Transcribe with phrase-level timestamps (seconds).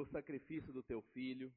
[0.00, 1.52] Pelo sacrifício do teu filho.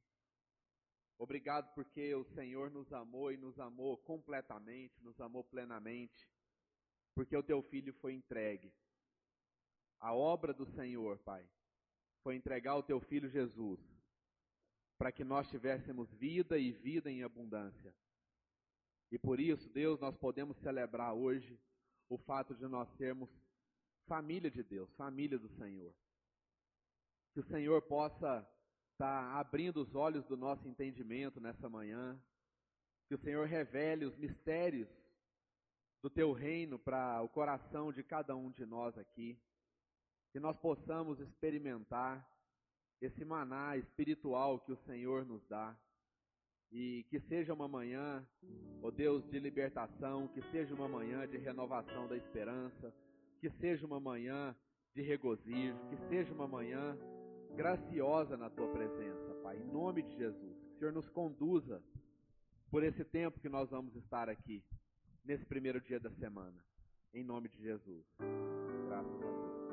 [1.18, 6.30] Obrigado porque o Senhor nos amou e nos amou completamente, nos amou plenamente,
[7.16, 8.74] porque o teu filho foi entregue.
[9.98, 11.50] A obra do Senhor, Pai,
[12.22, 13.80] foi entregar o teu filho Jesus,
[14.98, 17.96] para que nós tivéssemos vida e vida em abundância.
[19.10, 21.58] E por isso, Deus, nós podemos celebrar hoje
[22.10, 23.30] o fato de nós sermos
[24.06, 25.96] família de Deus, família do Senhor.
[27.34, 28.48] Que o Senhor possa
[28.92, 32.20] estar tá abrindo os olhos do nosso entendimento nessa manhã.
[33.08, 34.88] Que o Senhor revele os mistérios
[36.02, 39.40] do teu reino para o coração de cada um de nós aqui.
[40.32, 42.28] Que nós possamos experimentar
[43.02, 45.76] esse maná espiritual que o Senhor nos dá.
[46.72, 48.26] E que seja uma manhã,
[48.82, 52.94] ó oh Deus, de libertação, que seja uma manhã de renovação da esperança,
[53.40, 54.56] que seja uma manhã
[54.96, 56.98] de regozijo, que seja uma manhã
[57.54, 60.58] graciosa na tua presença, Pai, em nome de Jesus.
[60.64, 61.82] Que o Senhor nos conduza
[62.70, 64.64] por esse tempo que nós vamos estar aqui,
[65.24, 66.64] nesse primeiro dia da semana,
[67.14, 68.06] em nome de Jesus.
[68.88, 69.64] Graças a Deus.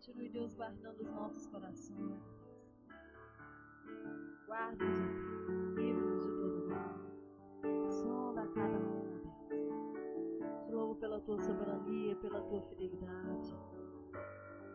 [0.00, 2.22] Continue, Deus, guardando os nossos corações.
[4.46, 7.90] Guarda-nos, livre-nos de todo mal.
[7.90, 10.64] Sonda cada um, Deus.
[10.64, 13.54] Te louvo pela tua soberania, pela tua fidelidade.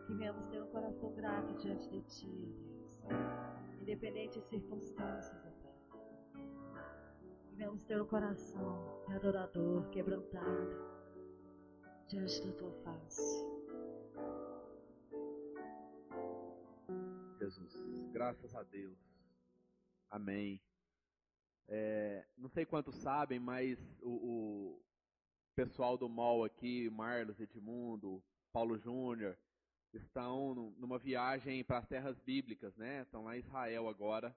[0.06, 2.54] Que venhamos ter um coração grato diante de ti,
[3.02, 3.82] Deus.
[3.82, 6.40] Independente de circunstâncias, ó Pai.
[7.48, 10.76] Que venhamos ter um coração adorador, quebrantado
[12.06, 13.65] diante da tua face.
[17.46, 18.10] Jesus.
[18.12, 18.98] Graças a Deus.
[20.10, 20.60] Amém.
[21.68, 24.82] É, não sei quantos sabem, mas o, o
[25.54, 29.38] pessoal do MOL aqui, Marlos, Edmundo, Paulo Júnior,
[29.92, 33.02] estão numa viagem para as terras bíblicas, né?
[33.02, 34.36] Estão lá em Israel agora.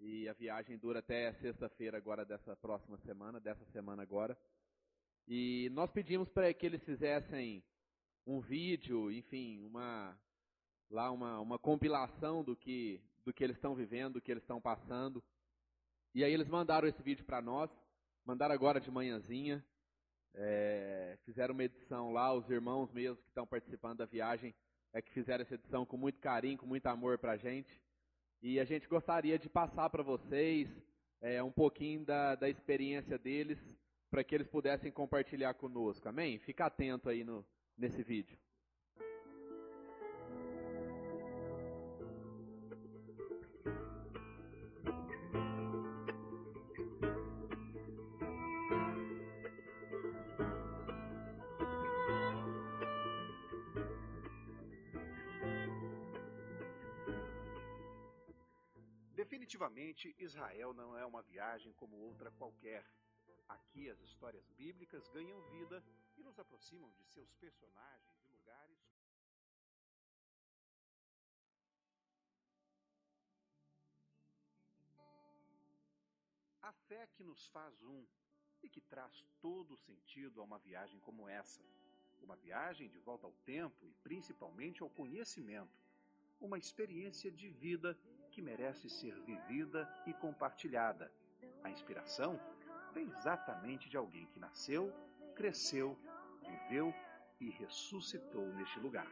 [0.00, 4.36] E a viagem dura até sexta-feira agora dessa próxima semana, dessa semana agora.
[5.28, 7.62] E nós pedimos para que eles fizessem
[8.26, 10.18] um vídeo, enfim, uma
[10.90, 14.60] lá uma, uma compilação do que, do que eles estão vivendo, do que eles estão
[14.60, 15.22] passando.
[16.14, 17.70] E aí eles mandaram esse vídeo para nós,
[18.24, 19.64] mandaram agora de manhãzinha,
[20.34, 24.54] é, fizeram uma edição lá, os irmãos mesmos que estão participando da viagem
[24.92, 27.80] é que fizeram essa edição com muito carinho, com muito amor para a gente.
[28.42, 30.68] E a gente gostaria de passar para vocês
[31.20, 33.58] é, um pouquinho da, da experiência deles,
[34.10, 36.38] para que eles pudessem compartilhar conosco, amém?
[36.40, 37.46] Fica atento aí no,
[37.76, 38.36] nesse vídeo.
[59.40, 62.84] Definitivamente, Israel não é uma viagem como outra qualquer.
[63.48, 65.82] Aqui as histórias bíblicas ganham vida
[66.18, 68.78] e nos aproximam de seus personagens e lugares.
[76.60, 78.06] A fé que nos faz um
[78.62, 81.62] e que traz todo o sentido a uma viagem como essa.
[82.20, 85.80] Uma viagem de volta ao tempo e principalmente ao conhecimento.
[86.38, 87.98] Uma experiência de vida
[88.30, 91.12] que merece ser vivida e compartilhada.
[91.62, 92.40] A inspiração
[92.92, 94.92] vem exatamente de alguém que nasceu,
[95.34, 95.98] cresceu,
[96.42, 96.94] viveu
[97.40, 99.10] e ressuscitou neste lugar.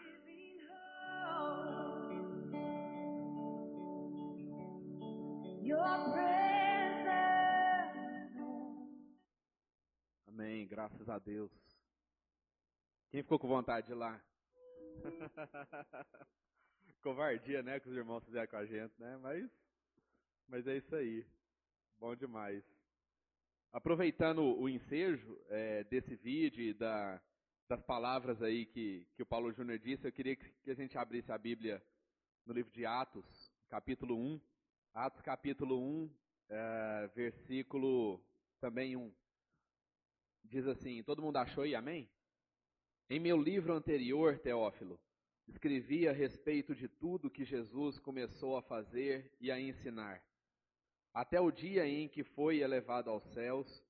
[10.26, 11.52] Amém, graças a Deus.
[13.10, 14.20] Quem ficou com vontade de ir lá?
[17.02, 19.16] covardia, né, que os irmãos fizeram com a gente, né?
[19.18, 19.50] Mas
[20.48, 21.26] Mas é isso aí.
[21.98, 22.64] Bom demais.
[23.72, 27.20] Aproveitando o ensejo é, desse vídeo e da,
[27.68, 30.96] das palavras aí que, que o Paulo Júnior disse, eu queria que, que a gente
[30.96, 31.82] abrisse a Bíblia
[32.46, 33.26] no livro de Atos,
[33.68, 34.40] capítulo 1.
[34.94, 36.10] Atos, capítulo 1,
[36.48, 38.24] é, versículo
[38.58, 39.12] também 1.
[40.44, 42.08] Diz assim: todo mundo achou aí, amém?
[43.10, 44.98] Em meu livro anterior, Teófilo,
[45.48, 50.22] escrevi a respeito de tudo que Jesus começou a fazer e a ensinar,
[51.12, 53.82] até o dia em que foi elevado aos céus,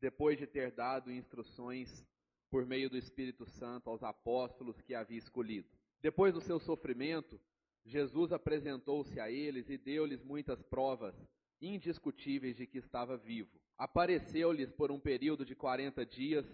[0.00, 2.04] depois de ter dado instruções
[2.50, 5.68] por meio do Espírito Santo aos apóstolos que havia escolhido.
[6.00, 7.40] Depois do seu sofrimento,
[7.84, 11.14] Jesus apresentou-se a eles e deu-lhes muitas provas
[11.60, 13.60] indiscutíveis de que estava vivo.
[13.78, 16.46] Apareceu-lhes por um período de quarenta dias,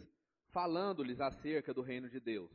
[0.50, 2.50] falando-lhes acerca do reino de Deus.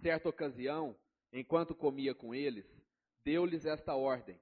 [0.00, 0.96] Certa ocasião,
[1.32, 2.66] enquanto comia com eles,
[3.24, 4.40] deu-lhes esta ordem: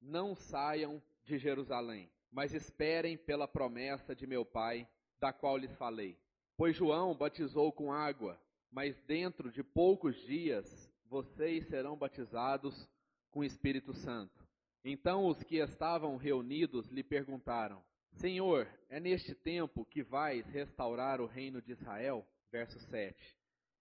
[0.00, 4.88] Não saiam de Jerusalém, mas esperem pela promessa de meu Pai,
[5.20, 6.18] da qual lhes falei.
[6.56, 8.40] Pois João batizou com água,
[8.70, 12.88] mas dentro de poucos dias vocês serão batizados
[13.30, 14.46] com o Espírito Santo.
[14.84, 17.82] Então os que estavam reunidos lhe perguntaram:
[18.12, 22.26] Senhor, é neste tempo que vais restaurar o reino de Israel?
[22.50, 23.36] Verso 7.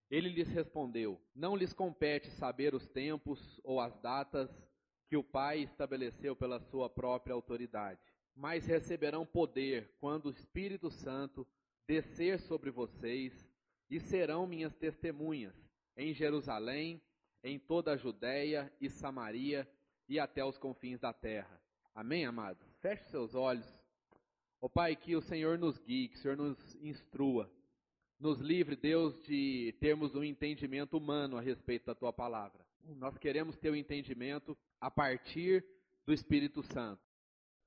[0.10, 4.50] Ele lhes respondeu: Não lhes compete saber os tempos ou as datas
[5.08, 8.02] que o Pai estabeleceu pela sua própria autoridade,
[8.36, 11.48] mas receberão poder quando o Espírito Santo
[11.88, 13.48] descer sobre vocês
[13.90, 15.56] e serão minhas testemunhas
[15.96, 17.02] em Jerusalém,
[17.44, 19.68] em toda a Judéia e Samaria
[20.10, 21.62] e até os confins da terra.
[21.94, 22.68] Amém, amados?
[22.82, 23.66] Feche seus olhos.
[24.60, 27.50] Ó oh, Pai, que o Senhor nos guie, que o Senhor nos instrua,
[28.20, 32.66] nos livre, Deus, de termos um entendimento humano a respeito da Tua palavra.
[32.98, 35.66] Nós queremos ter o um entendimento a partir
[36.06, 37.02] do Espírito Santo,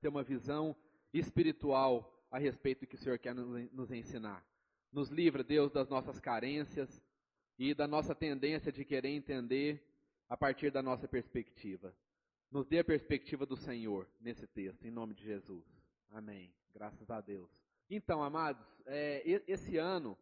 [0.01, 0.75] ter uma visão
[1.13, 4.45] espiritual a respeito do que o Senhor quer nos ensinar.
[4.91, 7.03] Nos livra, Deus, das nossas carências
[7.57, 9.83] e da nossa tendência de querer entender
[10.27, 11.93] a partir da nossa perspectiva.
[12.49, 15.65] Nos dê a perspectiva do Senhor nesse texto, em nome de Jesus.
[16.09, 16.51] Amém.
[16.73, 17.49] Graças a Deus.
[17.89, 20.17] Então, amados, é, esse ano,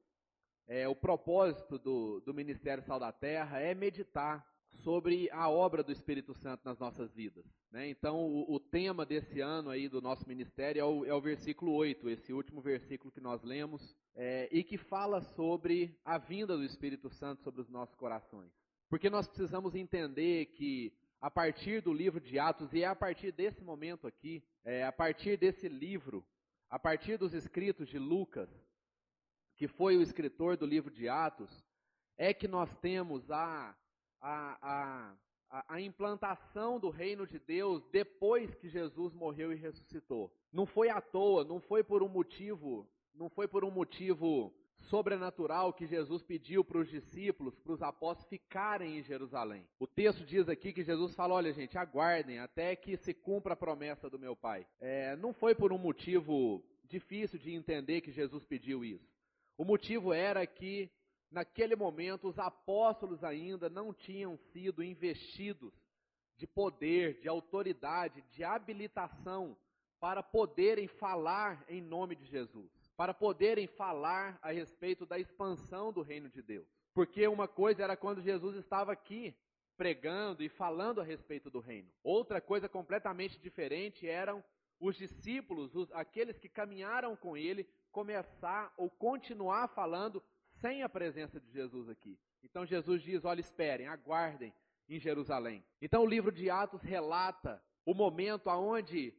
[0.67, 5.91] é, o propósito do, do Ministério Sal da Terra é meditar sobre a obra do
[5.91, 7.45] Espírito Santo nas nossas vidas.
[7.71, 7.89] Né?
[7.89, 11.73] Então, o, o, tema desse ano aí do nosso ministério é o, é o, versículo
[11.73, 16.63] 8, esse último versículo que nós lemos, é, e que fala sobre a vinda do
[16.63, 18.51] Espírito Santo sobre os nossos corações.
[18.89, 23.31] Porque nós precisamos entender que a partir do livro de Atos, e é a partir
[23.31, 26.25] desse momento aqui, é, a partir desse livro,
[26.69, 28.49] a partir dos escritos de Lucas,
[29.57, 31.51] que foi o escritor do livro de Atos,
[32.18, 33.75] é que nós temos a,
[34.21, 35.18] a,
[35.50, 40.31] a, a implantação do reino de Deus depois que Jesus morreu e ressuscitou.
[40.54, 45.74] Não foi à toa, não foi por um motivo, não foi por um motivo sobrenatural
[45.74, 49.68] que Jesus pediu para os discípulos, para os apóstolos ficarem em Jerusalém.
[49.80, 53.57] O texto diz aqui que Jesus fala: olha, gente, aguardem até que se cumpra a
[53.57, 54.68] promessa do meu Pai.
[54.80, 59.17] É, não foi por um motivo difícil de entender que Jesus pediu isso.
[59.57, 60.90] O motivo era que,
[61.31, 65.73] naquele momento, os apóstolos ainda não tinham sido investidos
[66.35, 69.57] de poder, de autoridade, de habilitação
[69.99, 76.02] para poderem falar em nome de Jesus para poderem falar a respeito da expansão do
[76.02, 76.68] reino de Deus.
[76.95, 79.37] Porque uma coisa era quando Jesus estava aqui
[79.78, 81.87] pregando e falando a respeito do reino.
[82.04, 84.44] Outra coisa completamente diferente eram
[84.79, 91.39] os discípulos, os, aqueles que caminharam com ele, começar ou continuar falando sem a presença
[91.39, 92.17] de Jesus aqui.
[92.43, 94.53] Então Jesus diz: olha, esperem, aguardem
[94.87, 95.63] em Jerusalém.
[95.81, 99.13] Então o livro de Atos relata o momento aonde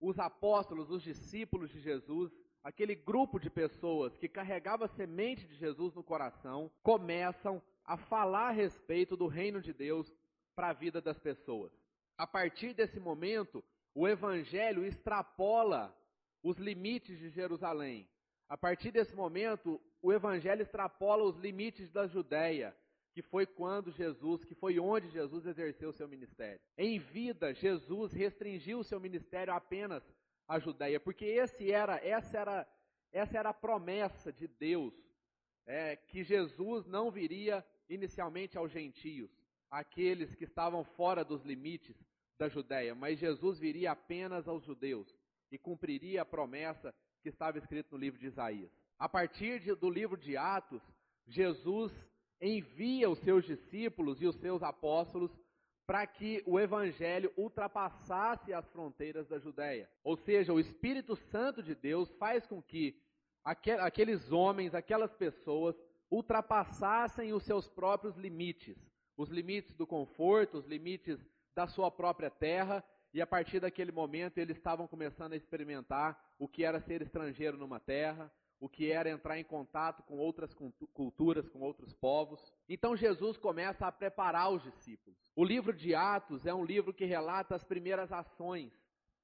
[0.00, 5.54] os apóstolos, os discípulos de Jesus, aquele grupo de pessoas que carregava a semente de
[5.54, 10.12] Jesus no coração, começam a falar a respeito do reino de Deus
[10.54, 11.72] para a vida das pessoas.
[12.16, 13.62] A partir desse momento,
[13.94, 15.96] o evangelho extrapola
[16.42, 18.08] os limites de Jerusalém.
[18.48, 22.76] A partir desse momento, o evangelho extrapola os limites da Judéia,
[23.12, 26.60] que foi quando Jesus, que foi onde Jesus exerceu o seu ministério.
[26.76, 30.02] Em vida, Jesus restringiu o seu ministério apenas
[30.48, 32.68] a Judéia, porque esse era, essa, era,
[33.12, 34.92] essa era a promessa de Deus,
[35.64, 39.30] é, que Jesus não viria inicialmente aos gentios,
[39.70, 41.96] aqueles que estavam fora dos limites
[42.38, 45.08] da Judéia, mas Jesus viria apenas aos judeus
[45.50, 48.70] e cumpriria a promessa que estava escrita no livro de Isaías.
[48.98, 50.82] A partir de, do livro de Atos,
[51.26, 51.92] Jesus
[52.40, 55.30] envia os seus discípulos e os seus apóstolos
[55.86, 59.88] para que o evangelho ultrapassasse as fronteiras da Judéia.
[60.02, 62.98] Ou seja, o Espírito Santo de Deus faz com que
[63.44, 65.76] aqueles homens, aquelas pessoas,
[66.10, 68.78] ultrapassassem os seus próprios limites,
[69.16, 71.20] os limites do conforto, os limites
[71.54, 76.48] da sua própria terra, e a partir daquele momento eles estavam começando a experimentar o
[76.48, 80.52] que era ser estrangeiro numa terra, o que era entrar em contato com outras
[80.92, 82.40] culturas, com outros povos.
[82.68, 85.18] Então Jesus começa a preparar os discípulos.
[85.36, 88.72] O livro de Atos é um livro que relata as primeiras ações,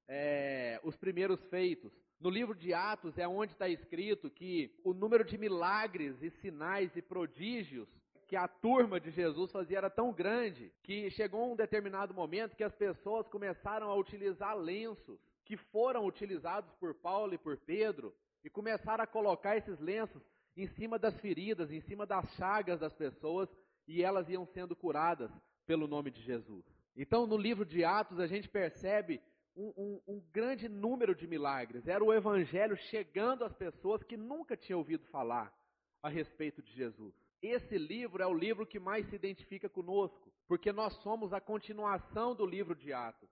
[0.08, 1.92] é, os primeiros feitos.
[2.20, 6.94] No livro de Atos é onde está escrito que o número de milagres e sinais
[6.94, 7.88] e prodígios
[8.30, 12.62] que a turma de Jesus fazia era tão grande que chegou um determinado momento que
[12.62, 18.48] as pessoas começaram a utilizar lenços que foram utilizados por Paulo e por Pedro e
[18.48, 20.22] começaram a colocar esses lenços
[20.56, 23.48] em cima das feridas, em cima das chagas das pessoas,
[23.88, 25.28] e elas iam sendo curadas
[25.66, 26.64] pelo nome de Jesus.
[26.96, 29.20] Então, no livro de Atos, a gente percebe
[29.56, 31.88] um, um, um, grande número de milagres.
[31.88, 35.52] Era o evangelho chegando às pessoas que nunca tinham ouvido falar
[36.00, 37.12] a respeito de Jesus.
[37.42, 42.34] Esse livro é o livro que mais se identifica conosco, porque nós somos a continuação
[42.34, 43.30] do livro de Atos.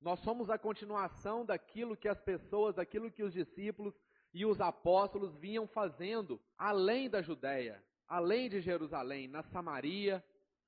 [0.00, 3.94] Nós somos a continuação daquilo que as pessoas, daquilo que os discípulos
[4.34, 10.24] e os apóstolos vinham fazendo além da Judéia, além de Jerusalém, na Samaria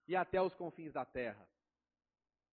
[0.06, 1.48] e até os confins da terra.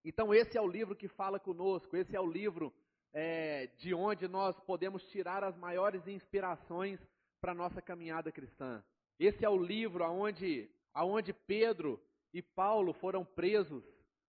[0.04, 2.74] Então, esse é o livro que fala conosco, esse é o livro
[3.14, 7.00] é, de onde nós podemos tirar as maiores inspirações
[7.40, 8.84] para a nossa caminhada cristã.
[9.24, 12.02] Esse é o livro aonde, aonde Pedro
[12.34, 13.84] e Paulo foram presos,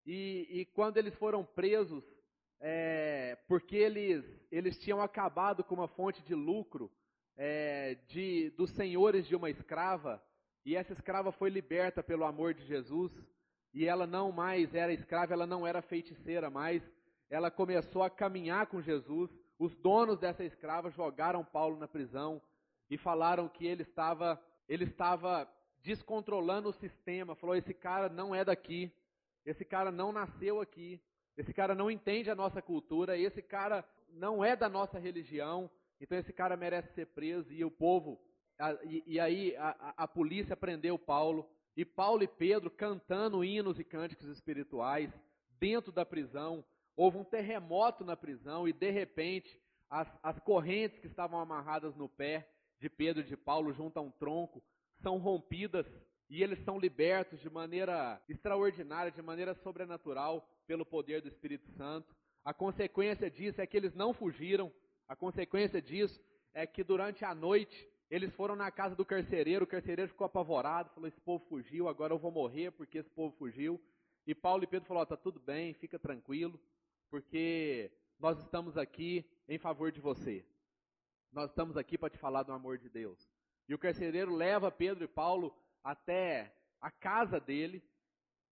[0.04, 2.04] e, e quando eles foram presos,
[2.60, 6.92] é, porque eles, eles tinham acabado com uma fonte de lucro
[7.38, 10.22] é, de, dos senhores de uma escrava,
[10.62, 13.10] e essa escrava foi liberta pelo amor de Jesus,
[13.72, 16.82] e ela não mais era escrava, ela não era feiticeira mais,
[17.30, 19.30] ela começou a caminhar com Jesus.
[19.58, 22.42] Os donos dessa escrava jogaram Paulo na prisão
[22.90, 24.38] e falaram que ele estava,
[24.68, 25.48] ele estava
[25.82, 27.34] descontrolando o sistema.
[27.34, 28.92] Falou: esse cara não é daqui,
[29.44, 31.00] esse cara não nasceu aqui,
[31.36, 36.18] esse cara não entende a nossa cultura, esse cara não é da nossa religião, então
[36.18, 37.52] esse cara merece ser preso.
[37.52, 38.20] E o povo,
[38.58, 43.78] a, e, e, aí a, a polícia prendeu Paulo, e Paulo e Pedro cantando hinos
[43.78, 45.10] e cânticos espirituais
[45.58, 46.64] dentro da prisão.
[46.94, 52.08] Houve um terremoto na prisão e de repente as, as correntes que estavam amarradas no
[52.08, 52.46] pé
[52.82, 54.60] de Pedro e de Paulo junto a um tronco
[55.00, 55.86] são rompidas
[56.28, 62.12] e eles são libertos de maneira extraordinária, de maneira sobrenatural pelo poder do Espírito Santo.
[62.44, 64.72] A consequência disso é que eles não fugiram.
[65.06, 66.20] A consequência disso
[66.52, 69.64] é que durante a noite eles foram na casa do carcereiro.
[69.64, 73.36] O carcereiro ficou apavorado, falou: Esse povo fugiu, agora eu vou morrer porque esse povo
[73.36, 73.80] fugiu.
[74.26, 76.58] E Paulo e Pedro falaram: Está tudo bem, fica tranquilo,
[77.10, 80.44] porque nós estamos aqui em favor de você.
[81.32, 83.18] Nós estamos aqui para te falar do amor de Deus.
[83.66, 87.82] E o carcereiro leva Pedro e Paulo até a casa dele,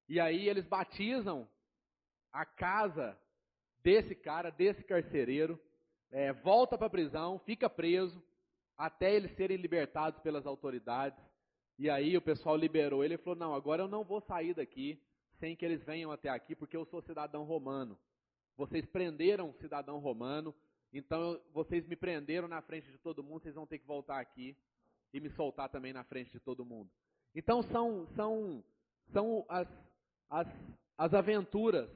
[0.09, 1.47] e aí eles batizam
[2.33, 3.19] a casa
[3.83, 5.61] desse cara, desse carcereiro,
[6.11, 8.23] é, volta para a prisão, fica preso,
[8.77, 11.23] até eles serem libertados pelas autoridades.
[11.79, 15.01] E aí o pessoal liberou ele e falou: Não, agora eu não vou sair daqui
[15.39, 17.99] sem que eles venham até aqui, porque eu sou cidadão romano.
[18.57, 20.55] Vocês prenderam um cidadão romano,
[20.93, 24.57] então vocês me prenderam na frente de todo mundo, vocês vão ter que voltar aqui
[25.13, 26.91] e me soltar também na frente de todo mundo.
[27.35, 28.65] Então são, são,
[29.13, 29.69] são as,
[30.29, 30.49] as,
[30.99, 31.91] as aventuras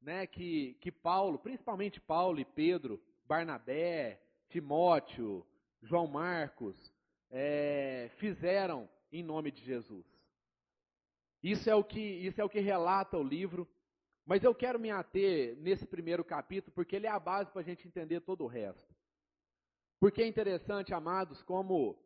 [0.00, 5.44] né, que, que Paulo, principalmente Paulo e Pedro, Barnabé, Timóteo,
[5.82, 6.76] João Marcos,
[7.30, 10.06] é, fizeram em nome de Jesus.
[11.42, 13.68] Isso é o que isso é o que relata o livro.
[14.26, 17.64] Mas eu quero me ater nesse primeiro capítulo porque ele é a base para a
[17.64, 18.94] gente entender todo o resto.
[20.00, 21.96] Porque é interessante, amados, como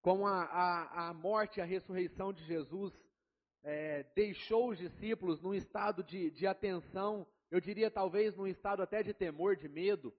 [0.00, 2.94] como a, a, a morte e a ressurreição de Jesus
[3.64, 9.02] é, deixou os discípulos num estado de, de atenção, eu diria talvez num estado até
[9.02, 10.14] de temor, de medo,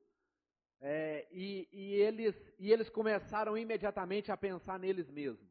[0.82, 5.50] é, e, e, eles, e eles começaram imediatamente a pensar neles mesmos.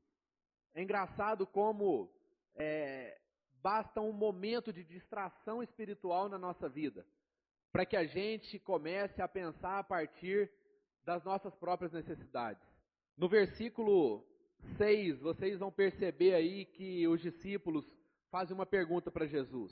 [0.75, 2.13] É engraçado como
[2.55, 3.19] é,
[3.69, 7.05] basta um momento de distração espiritual na nossa vida
[7.71, 10.51] para que a gente comece a pensar a partir
[11.05, 12.67] das nossas próprias necessidades.
[13.15, 14.27] No versículo
[14.79, 17.85] 6, vocês vão perceber aí que os discípulos
[18.31, 19.71] fazem uma pergunta para Jesus.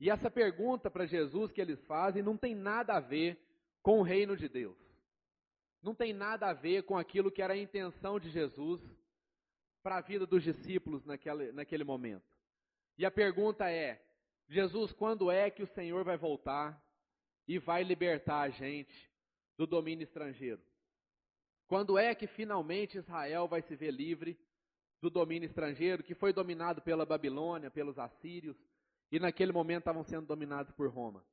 [0.00, 3.38] E essa pergunta para Jesus que eles fazem não tem nada a ver
[3.82, 4.76] com o reino de Deus.
[5.80, 8.82] Não tem nada a ver com aquilo que era a intenção de Jesus
[9.80, 12.35] para a vida dos discípulos naquele, naquele momento.
[12.98, 14.02] E a pergunta é:
[14.48, 16.82] Jesus, quando é que o Senhor vai voltar
[17.46, 19.10] e vai libertar a gente
[19.56, 20.62] do domínio estrangeiro?
[21.66, 24.38] Quando é que finalmente Israel vai se ver livre
[25.00, 28.56] do domínio estrangeiro, que foi dominado pela Babilônia, pelos assírios,
[29.10, 31.24] e naquele momento estavam sendo dominados por Roma?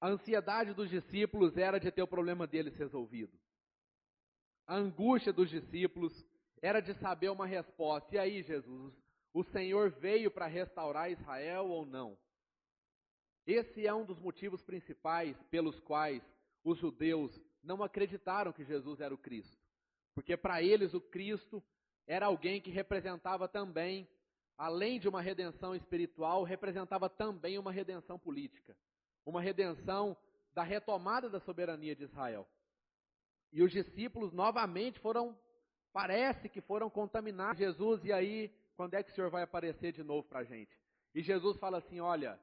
[0.00, 3.32] A ansiedade dos discípulos era de ter o problema deles resolvido.
[4.66, 6.12] A angústia dos discípulos
[6.60, 8.14] era de saber uma resposta.
[8.14, 8.94] E aí, Jesus,
[9.34, 12.16] o Senhor veio para restaurar Israel ou não?
[13.46, 16.22] Esse é um dos motivos principais pelos quais
[16.64, 19.62] os judeus não acreditaram que Jesus era o Cristo.
[20.14, 21.62] Porque para eles o Cristo
[22.06, 24.08] era alguém que representava também,
[24.56, 28.74] além de uma redenção espiritual, representava também uma redenção política
[29.24, 30.16] uma redenção
[30.52, 32.46] da retomada da soberania de Israel.
[33.52, 35.36] E os discípulos novamente foram,
[35.92, 37.58] parece que foram contaminados.
[37.58, 40.76] Jesus, e aí, quando é que o Senhor vai aparecer de novo para a gente?
[41.14, 42.38] E Jesus fala assim: olha,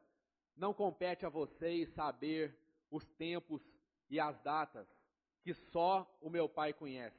[0.56, 2.56] não compete a vocês saber
[2.90, 3.62] os tempos
[4.10, 4.88] e as datas
[5.44, 7.18] que só o meu Pai conhece,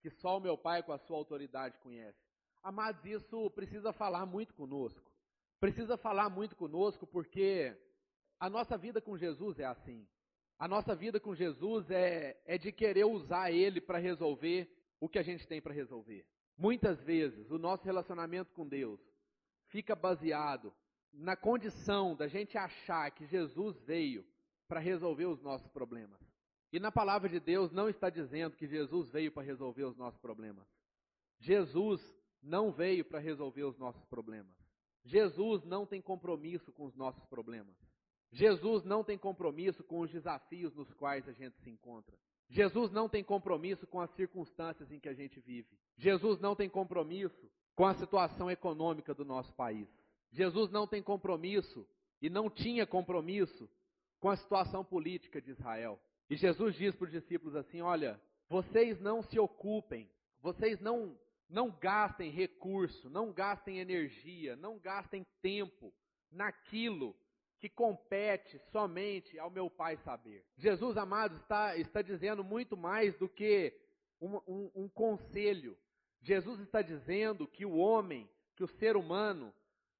[0.00, 2.18] que só o meu Pai com a sua autoridade conhece.
[2.62, 5.10] Amados, isso precisa falar muito conosco.
[5.58, 7.74] Precisa falar muito conosco porque
[8.38, 10.06] a nossa vida com Jesus é assim.
[10.58, 14.70] A nossa vida com Jesus é, é de querer usar Ele para resolver
[15.00, 16.26] o que a gente tem para resolver.
[16.60, 19.00] Muitas vezes o nosso relacionamento com Deus
[19.68, 20.70] fica baseado
[21.10, 24.22] na condição da gente achar que Jesus veio
[24.68, 26.20] para resolver os nossos problemas.
[26.70, 30.20] E na palavra de Deus não está dizendo que Jesus veio para resolver os nossos
[30.20, 30.68] problemas.
[31.38, 31.98] Jesus
[32.42, 34.54] não veio para resolver os nossos problemas.
[35.02, 37.74] Jesus não tem compromisso com os nossos problemas.
[38.32, 42.14] Jesus não tem compromisso com os desafios nos quais a gente se encontra.
[42.50, 45.68] Jesus não tem compromisso com as circunstâncias em que a gente vive.
[45.96, 49.88] Jesus não tem compromisso com a situação econômica do nosso país.
[50.32, 51.86] Jesus não tem compromisso
[52.20, 53.68] e não tinha compromisso
[54.18, 55.98] com a situação política de Israel.
[56.28, 60.10] E Jesus diz para os discípulos assim: Olha, vocês não se ocupem,
[60.42, 61.16] vocês não,
[61.48, 65.92] não gastem recurso, não gastem energia, não gastem tempo
[66.30, 67.14] naquilo
[67.60, 70.42] que compete somente ao meu Pai saber.
[70.56, 73.78] Jesus, amado, está, está dizendo muito mais do que
[74.18, 75.76] um, um, um conselho.
[76.22, 79.52] Jesus está dizendo que o homem, que o ser humano,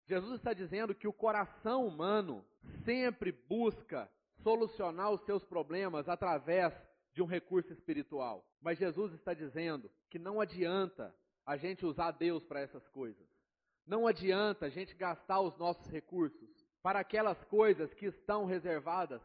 [0.06, 2.44] Jesus está dizendo que o coração humano
[2.84, 4.10] sempre busca
[4.42, 6.72] solucionar os seus problemas através
[7.12, 8.42] de um recurso espiritual.
[8.60, 13.28] Mas Jesus está dizendo que não adianta a gente usar Deus para essas coisas.
[13.86, 19.20] Não adianta a gente gastar os nossos recursos para aquelas coisas que estão reservadas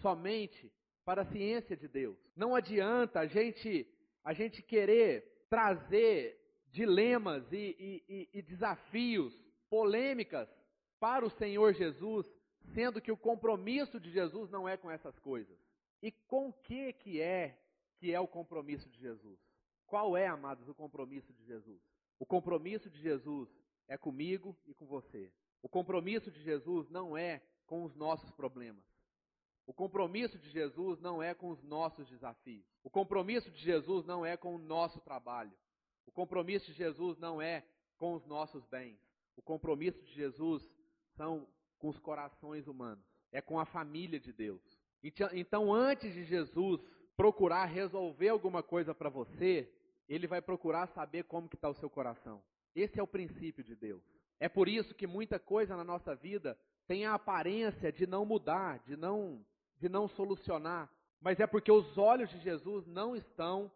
[0.00, 0.70] somente
[1.04, 2.18] para a ciência de Deus.
[2.36, 3.86] Não adianta a gente,
[4.22, 6.38] a gente querer trazer
[6.70, 9.34] dilemas e, e, e desafios,
[9.70, 10.48] polêmicas
[11.00, 12.26] para o Senhor Jesus,
[12.74, 15.58] sendo que o compromisso de Jesus não é com essas coisas.
[16.02, 17.58] E com que que é
[17.98, 19.38] que é o compromisso de Jesus?
[19.86, 21.80] Qual é, amados, o compromisso de Jesus?
[22.18, 23.48] O compromisso de Jesus
[23.88, 25.32] é comigo e com você.
[25.62, 28.84] O compromisso de Jesus não é com os nossos problemas.
[29.66, 32.64] O compromisso de Jesus não é com os nossos desafios.
[32.82, 35.52] O compromisso de Jesus não é com o nosso trabalho.
[36.06, 37.62] O compromisso de Jesus não é
[37.98, 38.98] com os nossos bens.
[39.36, 40.66] O compromisso de Jesus
[41.16, 41.46] são
[41.78, 43.04] com os corações humanos.
[43.30, 44.62] É com a família de Deus.
[45.02, 46.80] Então, então antes de Jesus
[47.14, 49.70] procurar resolver alguma coisa para você,
[50.08, 52.42] ele vai procurar saber como que está o seu coração.
[52.74, 54.02] Esse é o princípio de Deus.
[54.40, 58.78] É por isso que muita coisa na nossa vida tem a aparência de não mudar,
[58.80, 59.44] de não,
[59.78, 63.70] de não solucionar, mas é porque os olhos de Jesus não estão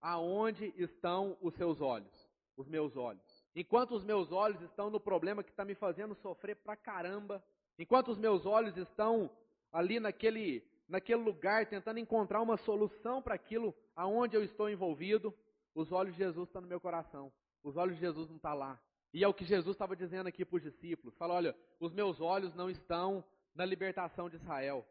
[0.00, 2.12] aonde estão os seus olhos,
[2.56, 3.22] os meus olhos.
[3.54, 7.42] Enquanto os meus olhos estão no problema que está me fazendo sofrer pra caramba,
[7.78, 9.30] enquanto os meus olhos estão
[9.72, 15.34] ali naquele, naquele lugar tentando encontrar uma solução para aquilo aonde eu estou envolvido,
[15.74, 17.32] os olhos de Jesus estão no meu coração.
[17.62, 18.80] Os olhos de Jesus não estão tá lá.
[19.12, 21.16] E é o que Jesus estava dizendo aqui para os discípulos.
[21.16, 24.86] Fala, olha, os meus olhos não estão na libertação de Israel.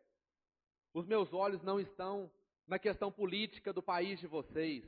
[0.94, 2.32] Os meus olhos não estão
[2.68, 4.84] na questão política do país de vocês.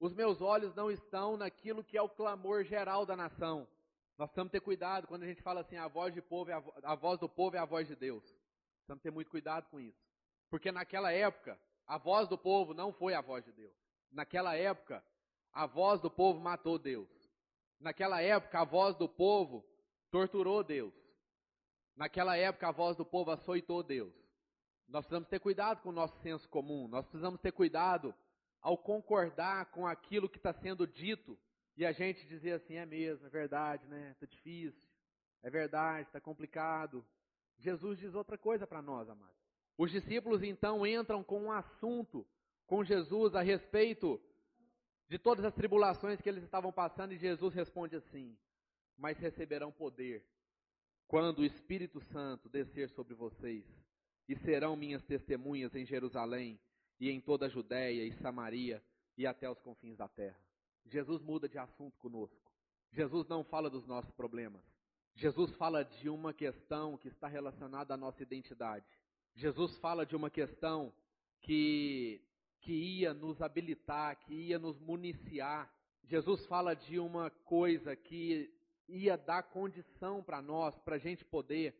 [0.00, 3.66] Os meus olhos não estão naquilo que é o clamor geral da nação.
[4.16, 6.94] Nós precisamos ter cuidado quando a gente fala assim, a voz, povo é a, a
[6.94, 8.22] voz do povo é a voz de Deus.
[8.78, 10.00] Precisamos ter muito cuidado com isso.
[10.48, 13.74] Porque naquela época, a voz do povo não foi a voz de Deus.
[14.10, 15.04] Naquela época,
[15.52, 17.08] a voz do povo matou Deus.
[17.80, 19.64] Naquela época, a voz do povo
[20.10, 20.94] torturou Deus.
[21.96, 24.12] Naquela época, a voz do povo açoitou Deus.
[24.88, 26.88] Nós precisamos ter cuidado com o nosso senso comum.
[26.88, 28.14] Nós precisamos ter cuidado
[28.60, 31.38] ao concordar com aquilo que está sendo dito
[31.76, 34.12] e a gente dizer assim: é mesmo, é verdade, né?
[34.12, 34.88] Está difícil.
[35.42, 37.04] É verdade, está complicado.
[37.58, 39.36] Jesus diz outra coisa para nós, amados.
[39.76, 42.26] Os discípulos então entram com um assunto
[42.66, 44.20] com Jesus a respeito
[45.08, 48.36] de todas as tribulações que eles estavam passando e Jesus responde assim:
[48.96, 50.24] Mas receberão poder
[51.06, 53.64] quando o Espírito Santo descer sobre vocês
[54.28, 56.60] e serão minhas testemunhas em Jerusalém
[57.00, 58.82] e em toda a Judéia e Samaria
[59.16, 60.38] e até os confins da terra.
[60.84, 62.52] Jesus muda de assunto conosco.
[62.92, 64.62] Jesus não fala dos nossos problemas.
[65.14, 68.86] Jesus fala de uma questão que está relacionada à nossa identidade.
[69.34, 70.92] Jesus fala de uma questão
[71.40, 72.20] que,
[72.60, 75.72] que ia nos habilitar, que ia nos municiar.
[76.04, 78.50] Jesus fala de uma coisa que
[78.88, 81.74] ia dar condição para nós, para a gente poder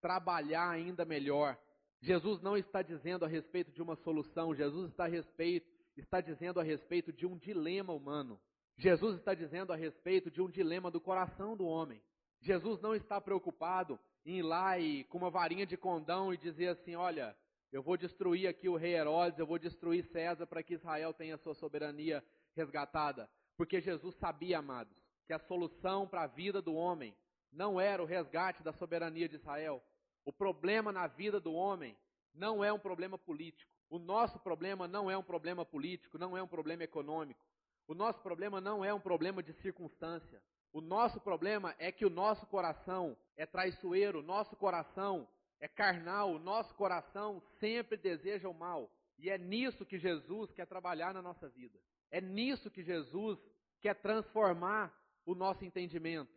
[0.00, 1.58] trabalhar ainda melhor.
[2.00, 5.66] Jesus não está dizendo a respeito de uma solução, Jesus está, respeito,
[5.96, 8.40] está dizendo a respeito de um dilema humano.
[8.76, 12.02] Jesus está dizendo a respeito de um dilema do coração do homem.
[12.40, 16.68] Jesus não está preocupado em ir lá e com uma varinha de condão e dizer
[16.68, 17.36] assim: olha,
[17.72, 21.38] eu vou destruir aqui o rei Herodes, eu vou destruir César para que Israel tenha
[21.38, 22.22] sua soberania
[22.54, 23.28] resgatada.
[23.56, 24.94] Porque Jesus sabia, amados,
[25.26, 27.16] que a solução para a vida do homem
[27.50, 29.82] não era o resgate da soberania de Israel.
[30.24, 31.96] O problema na vida do homem
[32.34, 33.72] não é um problema político.
[33.88, 37.40] O nosso problema não é um problema político, não é um problema econômico.
[37.88, 40.42] O nosso problema não é um problema de circunstância.
[40.72, 45.28] O nosso problema é que o nosso coração é traiçoeiro, o nosso coração
[45.62, 48.90] é carnal, o nosso coração sempre deseja o mal.
[49.16, 51.78] E é nisso que Jesus quer trabalhar na nossa vida.
[52.10, 53.38] É nisso que Jesus
[53.80, 54.92] quer transformar
[55.24, 56.32] o nosso entendimento.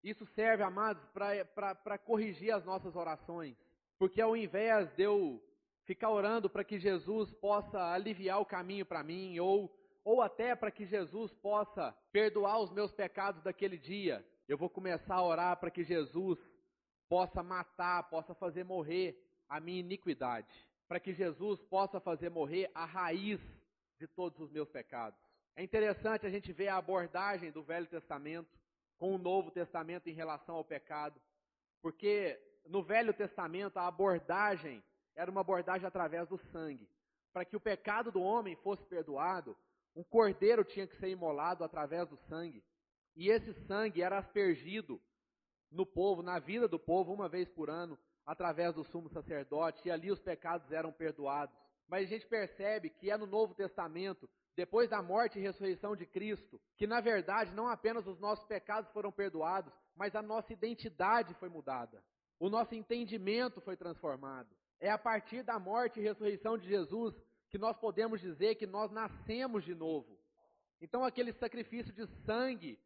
[0.00, 3.56] Isso serve, amados, para corrigir as nossas orações.
[3.98, 5.42] Porque ao invés de eu
[5.82, 10.70] ficar orando para que Jesus possa aliviar o caminho para mim, ou, ou até para
[10.70, 15.68] que Jesus possa perdoar os meus pecados daquele dia, eu vou começar a orar para
[15.68, 16.38] que Jesus
[17.08, 19.18] possa matar, possa fazer morrer
[19.48, 20.46] a minha iniquidade.
[20.86, 23.40] Para que Jesus possa fazer morrer a raiz
[23.98, 25.18] de todos os meus pecados.
[25.56, 28.56] É interessante a gente ver a abordagem do Velho Testamento
[28.96, 31.20] com o Novo Testamento em relação ao pecado,
[31.82, 34.82] porque no Velho Testamento a abordagem
[35.16, 36.88] era uma abordagem através do sangue.
[37.32, 39.56] Para que o pecado do homem fosse perdoado,
[39.94, 42.62] um cordeiro tinha que ser imolado através do sangue.
[43.16, 45.00] E esse sangue era aspergido
[45.70, 49.90] no povo, na vida do povo, uma vez por ano, através do sumo sacerdote, e
[49.90, 51.54] ali os pecados eram perdoados.
[51.88, 56.04] Mas a gente percebe que é no Novo Testamento depois da morte e ressurreição de
[56.04, 61.32] Cristo, que na verdade não apenas os nossos pecados foram perdoados, mas a nossa identidade
[61.34, 62.02] foi mudada.
[62.40, 64.48] O nosso entendimento foi transformado.
[64.80, 67.14] É a partir da morte e ressurreição de Jesus
[67.50, 70.18] que nós podemos dizer que nós nascemos de novo.
[70.80, 72.78] Então aquele sacrifício de sangue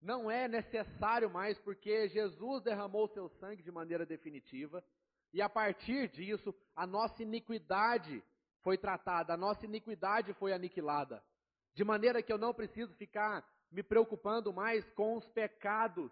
[0.00, 4.84] não é necessário mais porque Jesus derramou seu sangue de maneira definitiva
[5.32, 8.22] e a partir disso a nossa iniquidade
[8.62, 11.22] foi tratada, a nossa iniquidade foi aniquilada.
[11.74, 16.10] De maneira que eu não preciso ficar me preocupando mais com os pecados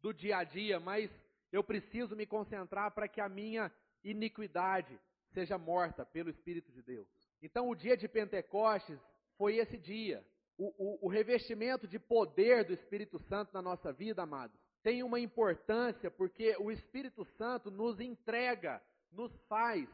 [0.00, 1.10] do dia a dia, mas
[1.50, 3.72] eu preciso me concentrar para que a minha
[4.04, 4.98] iniquidade
[5.32, 7.08] seja morta pelo Espírito de Deus.
[7.42, 8.98] Então, o dia de Pentecostes
[9.36, 10.24] foi esse dia.
[10.58, 15.20] O, o, o, revestimento de poder do Espírito Santo na nossa vida, amados, tem uma
[15.20, 19.88] importância porque o Espírito Santo nos entrega, nos faz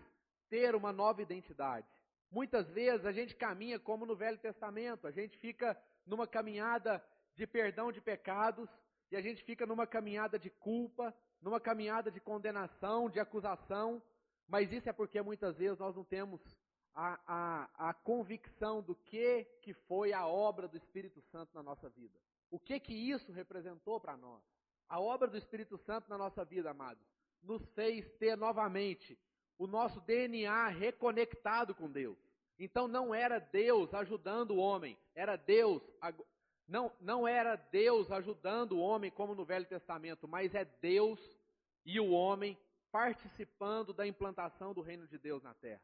[0.48, 1.86] ter uma nova identidade.
[2.30, 7.02] Muitas vezes a gente caminha como no Velho Testamento, a gente fica numa caminhada
[7.34, 8.68] de perdão de pecados,
[9.10, 14.02] e a gente fica numa caminhada de culpa, numa caminhada de condenação, de acusação,
[14.48, 16.40] mas isso é porque muitas vezes nós não temos
[16.94, 21.88] a, a, a convicção do que, que foi a obra do Espírito Santo na nossa
[21.88, 22.18] vida.
[22.50, 24.42] O que que isso representou para nós?
[24.88, 27.02] A obra do Espírito Santo na nossa vida, amados,
[27.42, 29.18] nos fez ter novamente
[29.58, 32.18] o nosso DNA reconectado com Deus.
[32.58, 35.82] Então não era Deus ajudando o homem, era Deus
[36.68, 41.20] não, não era Deus ajudando o homem como no Velho Testamento, mas é Deus
[41.84, 42.58] e o homem
[42.90, 45.82] participando da implantação do reino de Deus na terra.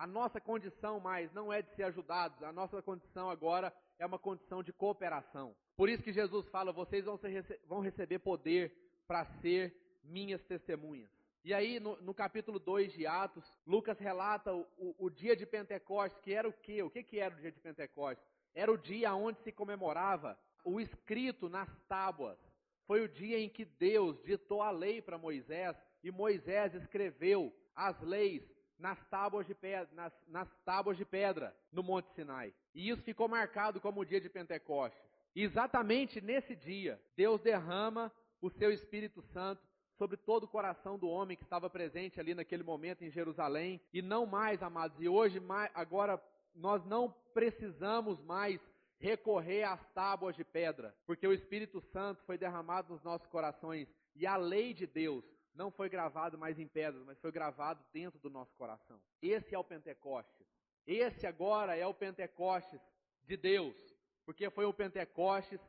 [0.00, 4.18] A nossa condição mais não é de ser ajudados, a nossa condição agora é uma
[4.18, 5.54] condição de cooperação.
[5.76, 8.74] Por isso que Jesus fala: vocês vão, ser, vão receber poder
[9.06, 11.10] para ser minhas testemunhas.
[11.44, 15.44] E aí, no, no, capítulo 2 de Atos, Lucas relata o, o, o, dia de
[15.44, 16.82] Pentecostes, que era o quê?
[16.82, 18.26] O que, que era o dia de Pentecostes?
[18.54, 22.38] Era o dia onde se comemorava o escrito nas tábuas.
[22.86, 28.00] Foi o dia em que Deus ditou a lei para Moisés e Moisés escreveu as
[28.00, 28.42] leis
[28.80, 32.52] nas tábuas, de pedra, nas, nas tábuas de pedra no Monte Sinai.
[32.74, 35.00] E isso ficou marcado como o dia de Pentecostes.
[35.34, 39.62] Exatamente nesse dia, Deus derrama o seu Espírito Santo
[40.00, 44.00] sobre todo o coração do homem que estava presente ali naquele momento em Jerusalém, e
[44.00, 45.38] não mais, amados, e hoje,
[45.74, 46.18] agora,
[46.54, 48.58] nós não precisamos mais
[48.98, 54.26] recorrer às tábuas de pedra, porque o Espírito Santo foi derramado nos nossos corações e
[54.26, 55.22] a lei de Deus
[55.54, 59.00] não foi gravado mais em pedras, mas foi gravado dentro do nosso coração.
[59.20, 60.46] Esse é o Pentecostes.
[60.86, 62.80] Esse agora é o Pentecostes
[63.24, 63.76] de Deus,
[64.24, 65.60] porque foi o Pentecostes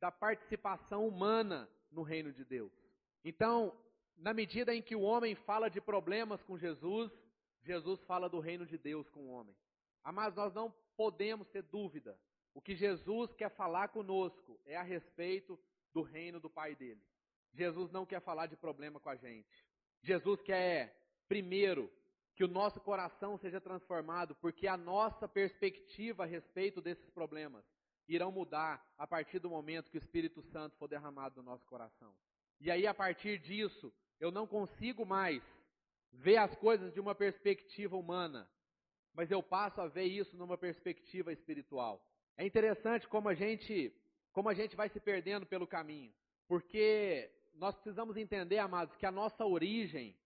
[0.00, 2.72] da participação humana no reino de Deus.
[3.24, 3.76] Então,
[4.16, 7.12] na medida em que o homem fala de problemas com Jesus,
[7.62, 9.54] Jesus fala do reino de Deus com o homem.
[10.04, 12.18] Mas nós não podemos ter dúvida.
[12.54, 15.58] O que Jesus quer falar conosco é a respeito
[15.92, 17.00] do reino do Pai dele.
[17.52, 19.66] Jesus não quer falar de problema com a gente.
[20.02, 20.96] Jesus quer,
[21.28, 21.90] primeiro,
[22.34, 27.64] que o nosso coração seja transformado, porque a nossa perspectiva a respeito desses problemas
[28.06, 32.14] irão mudar a partir do momento que o Espírito Santo for derramado no nosso coração.
[32.60, 35.42] E aí, a partir disso, eu não consigo mais
[36.12, 38.48] ver as coisas de uma perspectiva humana,
[39.12, 42.04] mas eu passo a ver isso numa perspectiva espiritual.
[42.36, 43.92] É interessante como a gente,
[44.32, 46.14] como a gente vai se perdendo pelo caminho,
[46.46, 50.16] porque nós precisamos entender, amados, que a nossa origem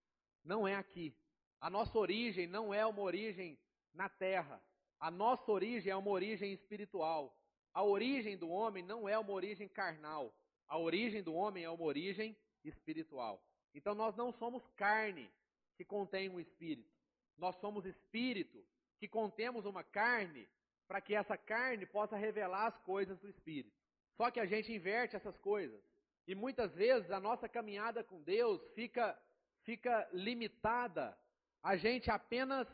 [0.45, 1.17] não é aqui.
[1.61, 3.59] A nossa origem não é uma origem
[3.95, 4.63] na terra.
[5.01, 7.35] A nossa origem é uma origem espiritual.
[7.73, 10.35] A origem do homem não é uma origem carnal.
[10.69, 13.43] A origem do homem é uma origem espiritual.
[13.75, 15.31] Então nós não somos carne
[15.77, 16.91] que contém um espírito.
[17.39, 18.63] Nós somos espírito
[18.99, 20.47] que contemos uma carne
[20.87, 23.75] para que essa carne possa revelar as coisas do espírito.
[24.17, 25.83] Só que a gente inverte essas coisas.
[26.27, 29.19] E muitas vezes a nossa caminhada com Deus fica
[29.65, 31.17] fica limitada
[31.63, 32.67] a gente apenas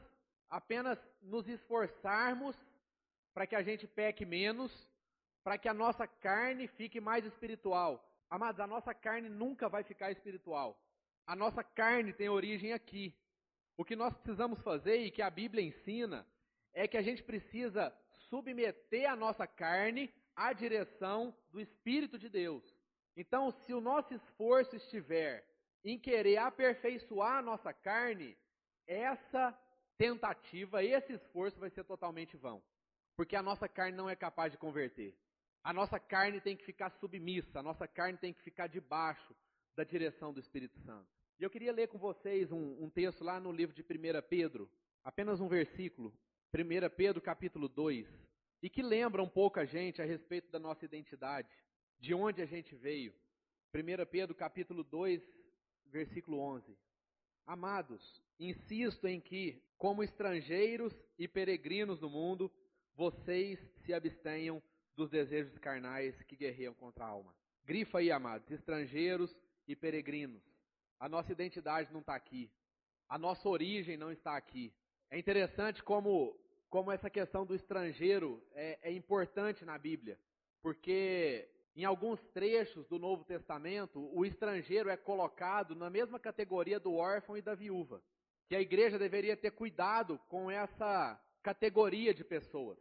[0.49, 2.57] apenas nos esforçarmos
[3.35, 4.73] para que a gente peque menos,
[5.45, 8.03] para que a nossa carne fique mais espiritual.
[8.31, 10.81] Amados, a nossa carne nunca vai ficar espiritual.
[11.27, 13.15] A nossa carne tem origem aqui.
[13.77, 16.27] O que nós precisamos fazer e que a Bíblia ensina
[16.73, 17.95] é que a gente precisa
[18.31, 22.65] submeter a nossa carne à direção do Espírito de Deus.
[23.19, 25.45] Então, se o nosso esforço estiver
[25.85, 28.39] em querer aperfeiçoar a nossa carne,
[28.87, 29.53] essa
[29.97, 32.63] tentativa, esse esforço vai ser totalmente vão.
[33.17, 35.19] Porque a nossa carne não é capaz de converter.
[35.65, 39.35] A nossa carne tem que ficar submissa, a nossa carne tem que ficar debaixo
[39.75, 41.09] da direção do Espírito Santo.
[41.41, 44.71] E eu queria ler com vocês um, um texto lá no livro de 1 Pedro,
[45.03, 46.15] apenas um versículo,
[46.55, 48.07] 1 Pedro capítulo 2,
[48.63, 51.49] e que lembra um pouco a gente a respeito da nossa identidade,
[51.99, 53.15] de onde a gente veio.
[53.75, 55.23] 1 Pedro capítulo 2,
[55.87, 56.77] versículo 11.
[57.47, 62.51] Amados, insisto em que, como estrangeiros e peregrinos no mundo,
[62.95, 64.63] vocês se abstenham
[64.97, 67.35] dos desejos carnais que guerreiam contra a alma.
[67.65, 69.35] Grifa aí, amados, estrangeiros
[69.67, 70.43] e peregrinos.
[70.99, 72.51] A nossa identidade não está aqui.
[73.09, 74.75] A nossa origem não está aqui.
[75.11, 80.19] É interessante como, como essa questão do estrangeiro é, é importante na Bíblia,
[80.61, 86.95] porque em alguns trechos do Novo Testamento, o estrangeiro é colocado na mesma categoria do
[86.95, 88.03] órfão e da viúva.
[88.49, 92.79] Que a igreja deveria ter cuidado com essa categoria de pessoas.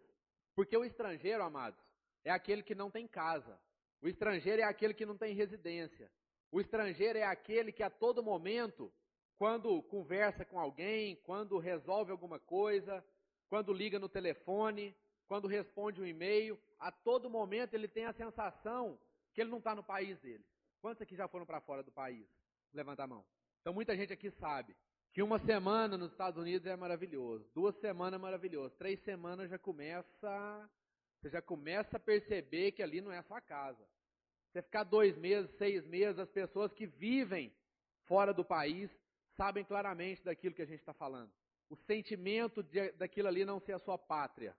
[0.56, 1.80] Porque o estrangeiro, amados,
[2.24, 3.60] é aquele que não tem casa.
[4.02, 6.12] O estrangeiro é aquele que não tem residência.
[6.52, 8.92] O estrangeiro é aquele que a todo momento,
[9.38, 13.04] quando conversa com alguém, quando resolve alguma coisa,
[13.50, 14.96] quando liga no telefone,
[15.28, 18.98] quando responde um e-mail, a todo momento ele tem a sensação
[19.34, 20.44] que ele não está no país dele.
[20.82, 22.26] Quantos aqui já foram para fora do país?
[22.74, 23.26] Levanta a mão.
[23.62, 24.76] Então muita gente aqui sabe
[25.14, 29.58] que uma semana nos Estados Unidos é maravilhoso, duas semanas é maravilhoso, três semanas já
[29.58, 30.70] começa,
[31.20, 33.84] você já começa a perceber que ali não é a sua casa.
[34.52, 37.54] Você ficar dois meses, seis meses, as pessoas que vivem
[38.06, 38.90] fora do país
[39.36, 41.32] sabem claramente daquilo que a gente está falando.
[41.70, 44.56] O sentimento de, daquilo ali não ser a sua pátria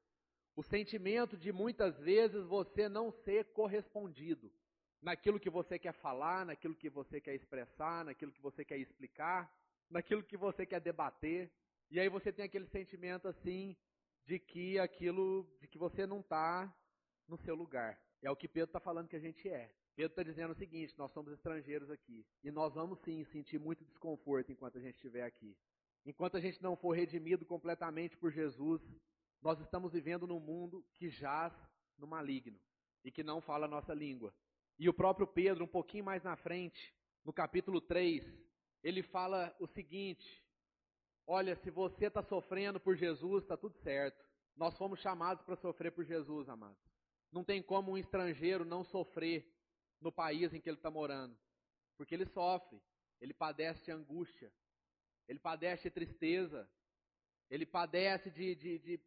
[0.59, 4.53] o sentimento de muitas vezes você não ser correspondido
[5.01, 9.49] naquilo que você quer falar, naquilo que você quer expressar, naquilo que você quer explicar,
[9.89, 11.49] naquilo que você quer debater.
[11.93, 13.77] E aí você tem aquele sentimento assim
[14.25, 16.75] de que aquilo, de que você não está
[17.29, 17.97] no seu lugar.
[18.21, 19.73] É o que Pedro está falando que a gente é.
[19.95, 22.27] Pedro está dizendo o seguinte: nós somos estrangeiros aqui.
[22.43, 25.57] E nós vamos sim sentir muito desconforto enquanto a gente estiver aqui.
[26.05, 28.83] Enquanto a gente não for redimido completamente por Jesus,
[29.41, 31.53] nós estamos vivendo num mundo que jaz
[31.97, 32.59] no maligno
[33.05, 34.35] e que não fala a nossa língua.
[34.79, 38.25] E o próprio Pedro, um pouquinho mais na frente, no capítulo 3,
[38.83, 40.45] ele fala o seguinte:
[41.27, 44.25] Olha, se você está sofrendo por Jesus, está tudo certo.
[44.57, 46.79] Nós fomos chamados para sofrer por Jesus, amados.
[47.31, 49.47] Não tem como um estrangeiro não sofrer
[50.01, 51.37] no país em que ele está morando,
[51.97, 52.81] porque ele sofre.
[53.21, 54.53] ele padece de angústia,
[55.27, 56.69] ele padece de tristeza,
[57.51, 59.01] ele padece de, de, de,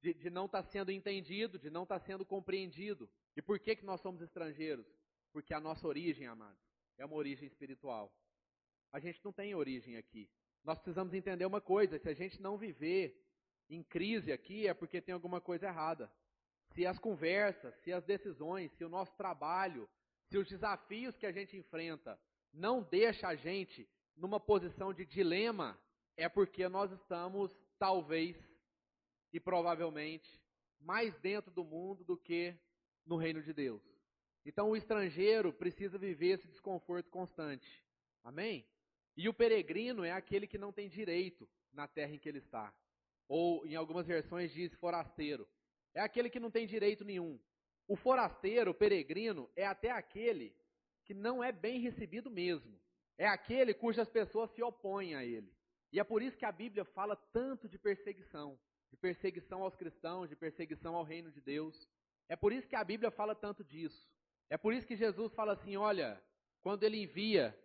[0.00, 3.08] de, de não estar tá sendo entendido, de não estar tá sendo compreendido.
[3.36, 4.86] E por que, que nós somos estrangeiros?
[5.32, 6.60] Porque a nossa origem, amados,
[6.98, 8.12] é uma origem espiritual.
[8.92, 10.28] A gente não tem origem aqui.
[10.64, 13.16] Nós precisamos entender uma coisa: se a gente não viver
[13.68, 16.10] em crise aqui, é porque tem alguma coisa errada.
[16.74, 19.88] Se as conversas, se as decisões, se o nosso trabalho,
[20.28, 22.18] se os desafios que a gente enfrenta
[22.52, 25.80] não deixa a gente numa posição de dilema,
[26.16, 28.36] é porque nós estamos, talvez
[29.32, 30.40] e provavelmente,
[30.80, 32.54] mais dentro do mundo do que
[33.04, 33.82] no reino de Deus.
[34.44, 37.84] Então o estrangeiro precisa viver esse desconforto constante.
[38.24, 38.66] Amém?
[39.16, 42.72] E o peregrino é aquele que não tem direito na terra em que ele está.
[43.28, 45.46] Ou em algumas versões diz forasteiro.
[45.94, 47.38] É aquele que não tem direito nenhum.
[47.86, 50.54] O forasteiro, o peregrino, é até aquele
[51.04, 52.80] que não é bem recebido mesmo.
[53.18, 55.52] É aquele cujas pessoas se opõem a ele.
[55.92, 58.58] E é por isso que a Bíblia fala tanto de perseguição,
[58.90, 61.88] de perseguição aos cristãos, de perseguição ao reino de Deus.
[62.28, 64.08] É por isso que a Bíblia fala tanto disso.
[64.48, 66.20] É por isso que Jesus fala assim: olha,
[66.60, 67.56] quando ele envia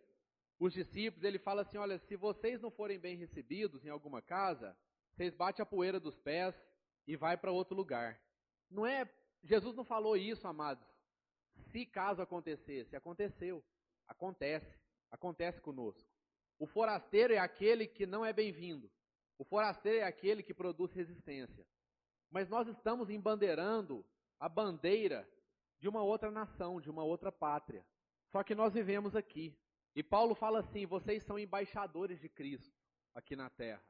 [0.60, 4.78] os discípulos, ele fala assim: olha, se vocês não forem bem recebidos em alguma casa,
[5.12, 6.56] vocês batem a poeira dos pés
[7.08, 8.20] e vai para outro lugar.
[8.70, 9.10] Não é,
[9.44, 10.86] Jesus não falou isso, amados.
[11.72, 13.64] Se caso acontecesse, aconteceu,
[14.08, 14.80] acontece,
[15.12, 16.10] acontece conosco.
[16.60, 18.90] O forasteiro é aquele que não é bem-vindo.
[19.38, 21.66] O forasteiro é aquele que produz resistência.
[22.30, 24.06] Mas nós estamos embandeirando
[24.40, 25.28] a bandeira
[25.80, 27.86] de uma outra nação, de uma outra pátria.
[28.32, 29.58] Só que nós vivemos aqui.
[29.96, 32.76] E Paulo fala assim: vocês são embaixadores de Cristo
[33.14, 33.84] aqui na terra.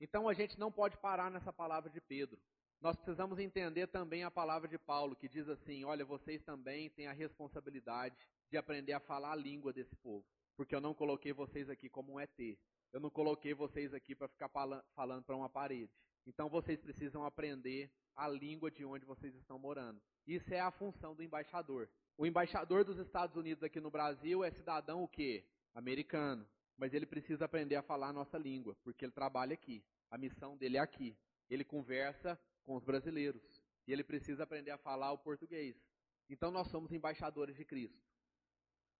[0.00, 2.40] Então a gente não pode parar nessa palavra de Pedro.
[2.80, 7.06] Nós precisamos entender também a palavra de Paulo, que diz assim: olha, vocês também têm
[7.06, 8.16] a responsabilidade
[8.50, 10.26] de aprender a falar a língua desse povo.
[10.56, 12.58] Porque eu não coloquei vocês aqui como um ET.
[12.92, 14.50] Eu não coloquei vocês aqui para ficar
[14.94, 15.90] falando para uma parede.
[16.26, 20.00] Então vocês precisam aprender a língua de onde vocês estão morando.
[20.26, 21.88] Isso é a função do embaixador.
[22.16, 25.44] O embaixador dos Estados Unidos aqui no Brasil é cidadão o quê?
[25.74, 26.46] Americano.
[26.76, 29.82] Mas ele precisa aprender a falar a nossa língua, porque ele trabalha aqui.
[30.10, 31.16] A missão dele é aqui.
[31.48, 33.42] Ele conversa com os brasileiros.
[33.86, 35.76] E ele precisa aprender a falar o português.
[36.28, 37.98] Então nós somos embaixadores de Cristo.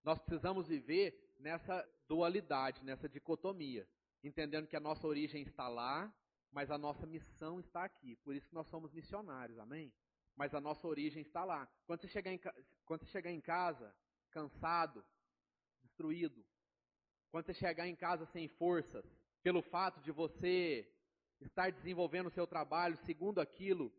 [0.02, 3.86] Nós precisamos viver nessa dualidade, nessa dicotomia,
[4.22, 6.12] entendendo que a nossa origem está lá,
[6.50, 8.16] mas a nossa missão está aqui.
[8.16, 9.92] Por isso que nós somos missionários, amém?
[10.36, 11.68] Mas a nossa origem está lá.
[11.86, 12.40] Quando você chegar em,
[12.86, 13.94] quando você chegar em casa
[14.30, 15.04] cansado,
[15.82, 16.44] destruído,
[17.30, 19.04] quando você chegar em casa sem forças,
[19.42, 20.88] pelo fato de você
[21.40, 23.92] estar desenvolvendo o seu trabalho segundo aquilo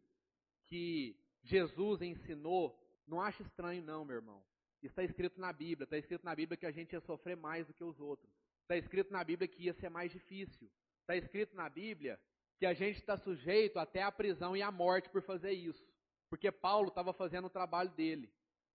[0.63, 4.43] que Jesus ensinou, não acha estranho não, meu irmão.
[4.88, 7.74] Está escrito na Bíblia, está escrito na Bíblia que a gente ia sofrer mais do
[7.74, 8.30] que os outros.
[8.62, 10.69] Está escrito na Bíblia que ia ser mais difícil.
[11.02, 12.19] Está escrito na Bíblia
[12.58, 15.86] que a gente está sujeito até à prisão e à morte por fazer isso.
[16.30, 18.32] Porque Paulo estava fazendo o trabalho dele.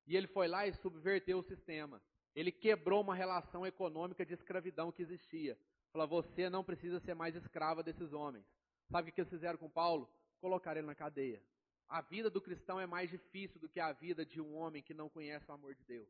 [0.06, 2.00] E ele foi lá e subverteu o sistema.
[2.34, 5.58] Ele quebrou uma relação econômica de escravidão que existia.
[5.92, 8.44] Falou: você não precisa ser mais escrava desses homens.
[8.90, 10.08] Sabe o que eles fizeram com Paulo?
[10.40, 11.42] Colocaram ele na cadeia.
[11.88, 14.92] A vida do cristão é mais difícil do que a vida de um homem que
[14.92, 16.08] não conhece o amor de Deus.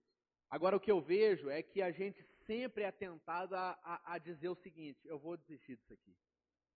[0.50, 4.18] Agora, o que eu vejo é que a gente sempre é tentado a, a, a
[4.18, 6.16] dizer o seguinte: eu vou desistir disso aqui.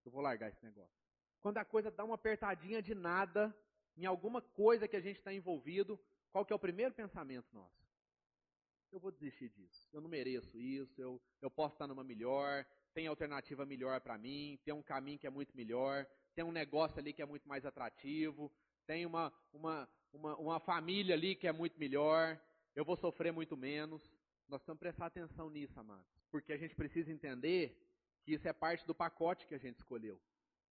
[0.04, 0.94] Eu vou largar esse negócio.
[1.40, 3.54] Quando a coisa dá uma apertadinha de nada,
[3.96, 5.98] em alguma coisa que a gente está envolvido,
[6.30, 7.82] qual que é o primeiro pensamento nosso?
[8.92, 9.88] Eu vou desistir disso.
[9.92, 11.00] Eu não mereço isso.
[11.00, 12.64] Eu, eu posso estar numa melhor.
[12.92, 14.58] Tem alternativa melhor para mim.
[14.64, 16.06] Tem um caminho que é muito melhor.
[16.34, 18.52] Tem um negócio ali que é muito mais atrativo.
[18.86, 22.40] Tem uma, uma, uma, uma família ali que é muito melhor.
[22.74, 24.02] Eu vou sofrer muito menos.
[24.48, 26.06] Nós precisamos prestar atenção nisso, amados.
[26.30, 27.78] Porque a gente precisa entender
[28.22, 30.20] que isso é parte do pacote que a gente escolheu.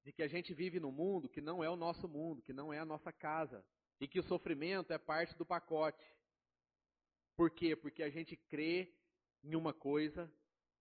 [0.04, 2.74] De que a gente vive num mundo que não é o nosso mundo, que não
[2.74, 3.64] é a nossa casa.
[4.00, 6.06] E que o sofrimento é parte do pacote.
[7.36, 7.76] Por quê?
[7.76, 8.94] Porque a gente crê
[9.44, 10.32] em uma coisa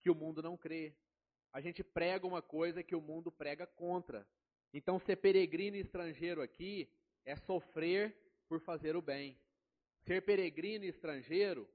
[0.02, 0.94] que o mundo não crê.
[1.52, 4.26] A gente prega uma coisa que o mundo prega contra.
[4.72, 6.90] Então, ser peregrino e estrangeiro aqui
[7.24, 8.16] é sofrer
[8.48, 9.38] por fazer o bem.
[10.04, 11.68] Ser peregrino e estrangeiro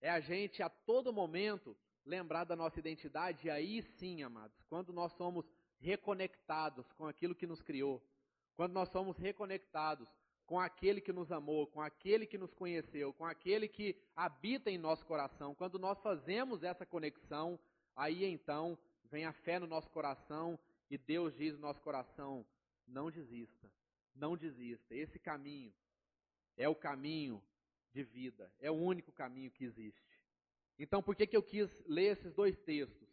[0.00, 4.92] é a gente a todo momento lembrar da nossa identidade, e aí sim, amados, quando
[4.92, 5.46] nós somos
[5.80, 8.02] reconectados com aquilo que nos criou,
[8.54, 10.08] quando nós somos reconectados
[10.46, 14.78] com aquele que nos amou, com aquele que nos conheceu, com aquele que habita em
[14.78, 17.58] nosso coração, quando nós fazemos essa conexão,
[17.96, 20.58] aí então vem a fé no nosso coração
[20.90, 22.46] e Deus diz no nosso coração:
[22.86, 23.70] não desista,
[24.14, 24.94] não desista.
[24.94, 25.72] Esse caminho
[26.56, 27.42] é o caminho
[27.92, 30.02] de vida, é o único caminho que existe.
[30.78, 33.08] Então, por que, que eu quis ler esses dois textos?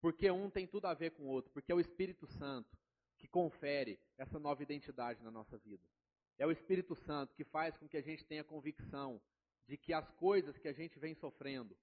[0.00, 2.76] Porque um tem tudo a ver com o outro, porque é o Espírito Santo
[3.16, 5.88] que confere essa nova identidade na nossa vida.
[6.36, 9.20] É o Espírito Santo que faz com que a gente tenha convicção
[9.66, 11.76] de que as coisas que a gente vem sofrendo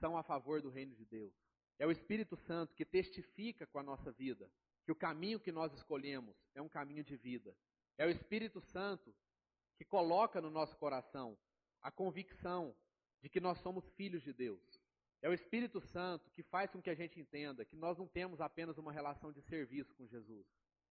[0.00, 1.32] são a favor do reino de Deus.
[1.78, 4.50] É o Espírito Santo que testifica com a nossa vida
[4.84, 7.56] que o caminho que nós escolhemos é um caminho de vida.
[7.96, 9.14] É o Espírito Santo
[9.76, 11.36] que coloca no nosso coração
[11.80, 12.74] a convicção
[13.20, 14.60] de que nós somos filhos de Deus.
[15.22, 18.40] É o Espírito Santo que faz com que a gente entenda que nós não temos
[18.40, 20.46] apenas uma relação de serviço com Jesus.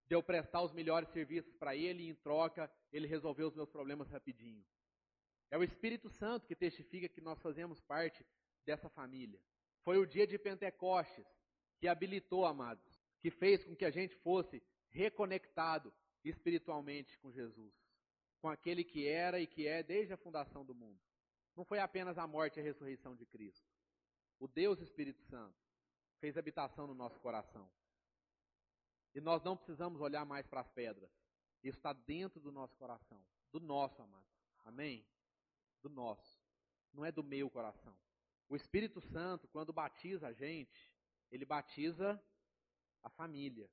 [0.08, 3.70] De eu prestar os melhores serviços para Ele e, em troca, Ele resolver os meus
[3.70, 4.66] problemas rapidinho.
[5.52, 8.26] É o Espírito Santo que testifica que nós fazemos parte
[8.66, 9.40] dessa família.
[9.84, 11.28] Foi o dia de Pentecostes
[11.78, 15.94] que habilitou, amados, que fez com que a gente fosse reconectado
[16.24, 17.74] espiritualmente com Jesus,
[18.40, 21.00] com aquele que era e que é desde a fundação do mundo.
[21.56, 23.68] Não foi apenas a morte e a ressurreição de Cristo.
[24.40, 25.56] O Deus Espírito Santo
[26.20, 27.70] fez habitação no nosso coração.
[29.14, 31.12] E nós não precisamos olhar mais para as pedras.
[31.64, 33.24] Isso está dentro do nosso coração.
[33.52, 34.26] Do nosso, amado.
[34.66, 35.06] Amém?
[35.82, 36.42] Do nosso.
[36.92, 37.96] Não é do meu coração.
[38.50, 40.92] O Espírito Santo, quando batiza a gente,
[41.32, 42.22] ele batiza
[43.02, 43.70] a família.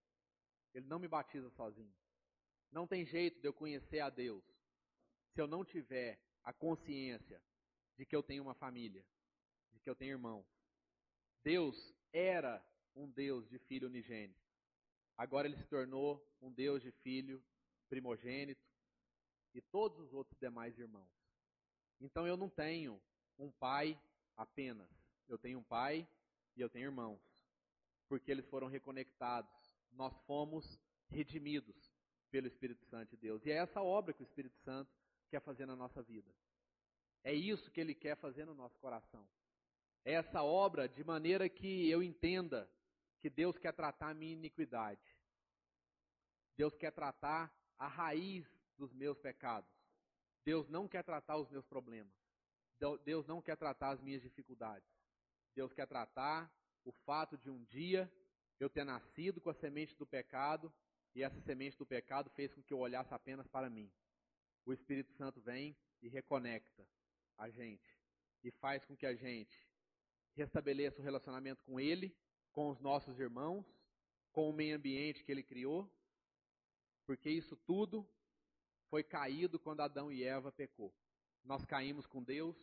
[0.75, 1.95] Ele não me batiza sozinho.
[2.71, 4.45] Não tem jeito de eu conhecer a Deus
[5.35, 7.43] se eu não tiver a consciência
[7.97, 9.05] de que eu tenho uma família,
[9.73, 10.47] de que eu tenho irmãos.
[11.43, 12.65] Deus era
[12.95, 14.41] um Deus de filho unigênito.
[15.17, 17.43] Agora ele se tornou um Deus de filho
[17.89, 18.65] primogênito
[19.53, 21.11] e todos os outros demais irmãos.
[22.01, 23.01] Então eu não tenho
[23.39, 24.01] um pai
[24.37, 24.89] apenas.
[25.29, 26.09] Eu tenho um pai
[26.57, 27.21] e eu tenho irmãos.
[28.09, 29.51] Porque eles foram reconectados.
[29.93, 31.90] Nós fomos redimidos
[32.31, 33.45] pelo Espírito Santo de Deus.
[33.45, 34.91] E é essa obra que o Espírito Santo
[35.29, 36.31] quer fazer na nossa vida.
[37.23, 39.29] É isso que ele quer fazer no nosso coração.
[40.05, 42.71] É essa obra de maneira que eu entenda
[43.21, 45.03] que Deus quer tratar a minha iniquidade.
[46.57, 49.71] Deus quer tratar a raiz dos meus pecados.
[50.45, 52.15] Deus não quer tratar os meus problemas.
[53.05, 54.89] Deus não quer tratar as minhas dificuldades.
[55.55, 56.51] Deus quer tratar
[56.85, 58.11] o fato de um dia
[58.59, 60.73] eu ter nascido com a semente do pecado
[61.15, 63.91] e essa semente do pecado fez com que eu olhasse apenas para mim.
[64.65, 66.87] O Espírito Santo vem e reconecta
[67.37, 67.99] a gente
[68.43, 69.67] e faz com que a gente
[70.35, 72.17] restabeleça o relacionamento com Ele,
[72.53, 73.67] com os nossos irmãos,
[74.33, 75.91] com o meio ambiente que Ele criou,
[77.05, 78.09] porque isso tudo
[78.89, 80.95] foi caído quando Adão e Eva pecou.
[81.45, 82.57] Nós caímos com Deus,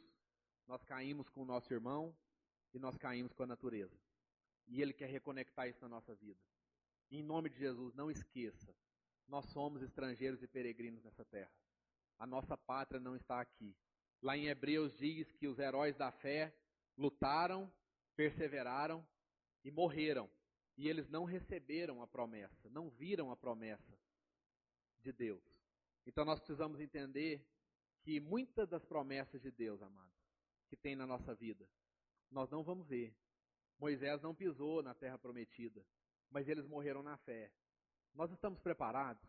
[0.66, 2.16] nós caímos com o nosso irmão
[2.74, 3.98] e nós caímos com a natureza.
[4.68, 6.40] E Ele quer reconectar isso na nossa vida.
[7.12, 8.76] Em nome de Jesus, não esqueça,
[9.28, 11.52] nós somos estrangeiros e peregrinos nessa terra.
[12.18, 13.76] A nossa pátria não está aqui.
[14.22, 16.54] Lá em Hebreus diz que os heróis da fé
[16.98, 17.72] lutaram,
[18.16, 19.06] perseveraram
[19.64, 20.30] e morreram.
[20.78, 23.98] E eles não receberam a promessa, não viram a promessa
[25.02, 25.44] de Deus.
[26.06, 27.46] Então nós precisamos entender
[28.02, 30.16] que muitas das promessas de Deus, amados,
[30.70, 31.68] que tem na nossa vida,
[32.32, 33.16] nós não vamos ver.
[33.80, 35.86] Moisés não pisou na terra prometida,
[36.30, 37.52] mas eles morreram na fé.
[38.14, 39.28] Nós estamos preparados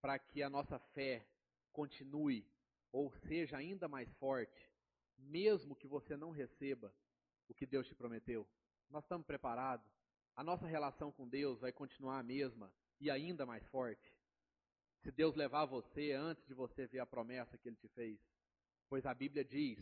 [0.00, 1.26] para que a nossa fé
[1.72, 2.46] continue
[2.92, 4.70] ou seja ainda mais forte,
[5.18, 6.94] mesmo que você não receba
[7.48, 8.46] o que Deus te prometeu?
[8.90, 9.86] Nós estamos preparados?
[10.34, 14.14] A nossa relação com Deus vai continuar a mesma e ainda mais forte?
[15.02, 18.18] Se Deus levar você antes de você ver a promessa que Ele te fez?
[18.88, 19.78] Pois a Bíblia diz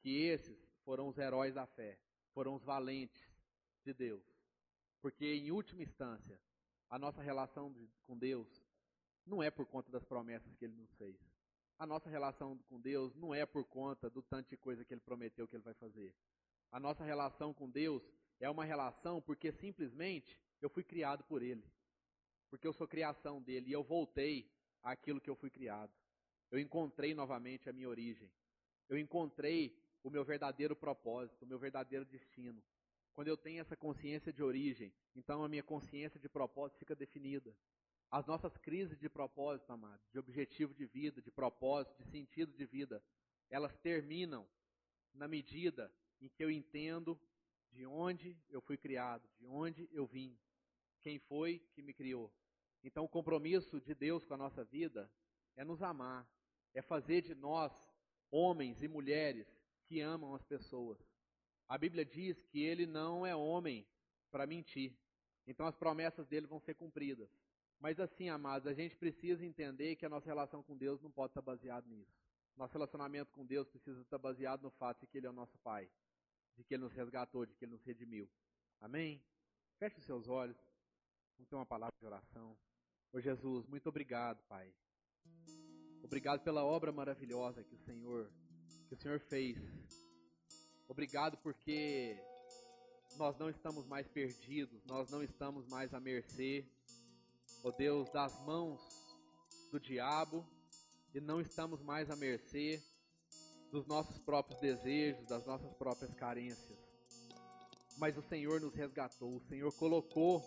[0.00, 1.98] que esses foram os heróis da fé,
[2.32, 3.22] foram os valentes
[3.84, 4.39] de Deus.
[5.00, 6.40] Porque, em última instância,
[6.88, 7.74] a nossa relação
[8.06, 8.48] com Deus
[9.24, 11.16] não é por conta das promessas que Ele nos fez
[11.80, 15.00] a nossa relação com Deus não é por conta do tanto de coisa que Ele
[15.00, 16.14] prometeu que Ele vai fazer.
[16.70, 18.02] A nossa relação com Deus
[18.38, 21.64] é uma relação porque simplesmente eu fui criado por Ele.
[22.50, 25.90] Porque eu sou criação dele e eu voltei àquilo que eu fui criado.
[26.50, 28.30] Eu encontrei novamente a minha origem.
[28.86, 32.62] Eu encontrei o meu verdadeiro propósito, o meu verdadeiro destino.
[33.14, 37.54] Quando eu tenho essa consciência de origem, então a minha consciência de propósito fica definida.
[38.10, 42.66] As nossas crises de propósito, amado, de objetivo de vida, de propósito, de sentido de
[42.66, 43.02] vida,
[43.48, 44.48] elas terminam
[45.14, 47.18] na medida em que eu entendo
[47.70, 50.36] de onde eu fui criado, de onde eu vim,
[51.00, 52.32] quem foi que me criou.
[52.82, 55.10] Então, o compromisso de Deus com a nossa vida
[55.56, 56.28] é nos amar,
[56.74, 57.72] é fazer de nós
[58.30, 59.46] homens e mulheres
[59.84, 60.98] que amam as pessoas.
[61.70, 63.86] A Bíblia diz que ele não é homem
[64.28, 64.92] para mentir.
[65.46, 67.30] Então, as promessas dele vão ser cumpridas.
[67.78, 71.30] Mas assim, amados, a gente precisa entender que a nossa relação com Deus não pode
[71.30, 72.12] estar baseada nisso.
[72.56, 75.56] Nosso relacionamento com Deus precisa estar baseado no fato de que Ele é o nosso
[75.58, 75.88] Pai,
[76.56, 78.28] de que Ele nos resgatou, de que Ele nos redimiu.
[78.80, 79.22] Amém?
[79.78, 80.58] Feche os seus olhos.
[81.36, 82.58] Vamos ter uma palavra de oração.
[83.12, 84.74] Ô Jesus, muito obrigado, Pai.
[86.02, 88.28] Obrigado pela obra maravilhosa que o Senhor,
[88.88, 89.56] que o Senhor fez.
[90.90, 92.20] Obrigado porque
[93.16, 96.66] nós não estamos mais perdidos, nós não estamos mais à mercê,
[97.62, 98.80] ó Deus, das mãos
[99.70, 100.44] do diabo
[101.14, 102.82] e não estamos mais à mercê
[103.70, 106.76] dos nossos próprios desejos, das nossas próprias carências.
[107.96, 110.42] Mas o Senhor nos resgatou, o Senhor colocou,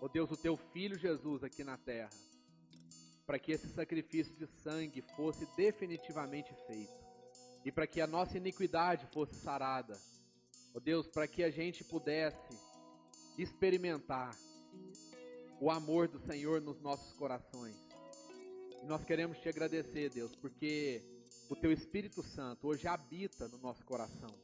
[0.00, 2.08] ó Deus, o teu filho Jesus aqui na terra,
[3.26, 7.01] para que esse sacrifício de sangue fosse definitivamente feito
[7.64, 9.98] e para que a nossa iniquidade fosse sarada.
[10.74, 12.56] Ó Deus, para que a gente pudesse
[13.38, 14.36] experimentar
[15.60, 17.76] o amor do Senhor nos nossos corações.
[18.82, 21.00] E nós queremos te agradecer, Deus, porque
[21.48, 24.34] o teu Espírito Santo hoje habita no nosso coração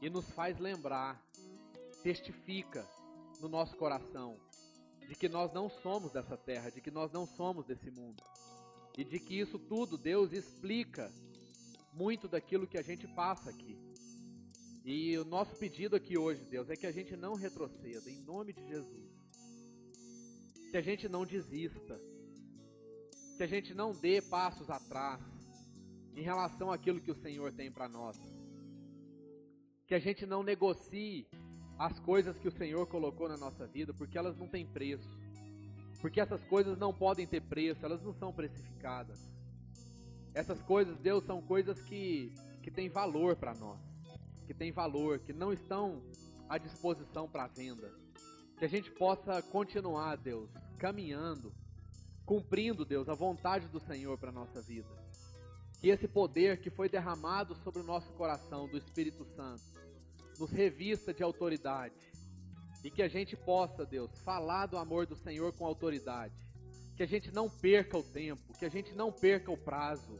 [0.00, 1.22] e nos faz lembrar,
[2.02, 2.86] testifica
[3.40, 4.38] no nosso coração
[5.06, 8.22] de que nós não somos dessa terra, de que nós não somos desse mundo.
[8.98, 11.12] E de que isso tudo Deus explica
[11.96, 13.78] muito daquilo que a gente passa aqui.
[14.84, 18.52] E o nosso pedido aqui hoje, Deus, é que a gente não retroceda, em nome
[18.52, 19.10] de Jesus.
[20.70, 21.98] Que a gente não desista.
[23.36, 25.20] Que a gente não dê passos atrás
[26.14, 28.16] em relação àquilo que o Senhor tem para nós.
[29.86, 31.26] Que a gente não negocie
[31.78, 35.18] as coisas que o Senhor colocou na nossa vida, porque elas não têm preço.
[36.00, 39.35] Porque essas coisas não podem ter preço, elas não são precificadas.
[40.36, 42.30] Essas coisas, Deus, são coisas que,
[42.62, 43.80] que têm valor para nós,
[44.46, 46.02] que têm valor, que não estão
[46.46, 47.90] à disposição para venda.
[48.58, 51.54] Que a gente possa continuar, Deus, caminhando,
[52.26, 54.90] cumprindo, Deus, a vontade do Senhor para nossa vida.
[55.80, 59.64] Que esse poder que foi derramado sobre o nosso coração do Espírito Santo
[60.38, 62.12] nos revista de autoridade
[62.84, 66.45] e que a gente possa, Deus, falar do amor do Senhor com autoridade.
[66.96, 70.18] Que a gente não perca o tempo, que a gente não perca o prazo,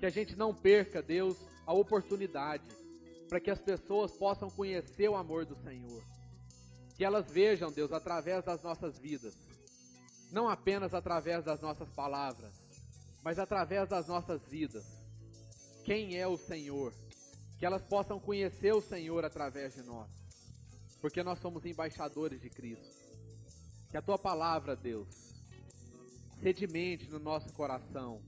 [0.00, 1.36] que a gente não perca, Deus,
[1.66, 2.64] a oportunidade
[3.32, 6.04] para que as pessoas possam conhecer o amor do Senhor.
[6.94, 9.34] Que elas vejam, Deus, através das nossas vidas,
[10.30, 12.52] não apenas através das nossas palavras,
[13.22, 14.84] mas através das nossas vidas.
[15.82, 16.92] Quem é o Senhor?
[17.58, 20.10] Que elas possam conhecer o Senhor através de nós,
[21.00, 23.02] porque nós somos embaixadores de Cristo.
[23.90, 25.08] Que a tua palavra, Deus,
[26.42, 28.20] sedimente no nosso coração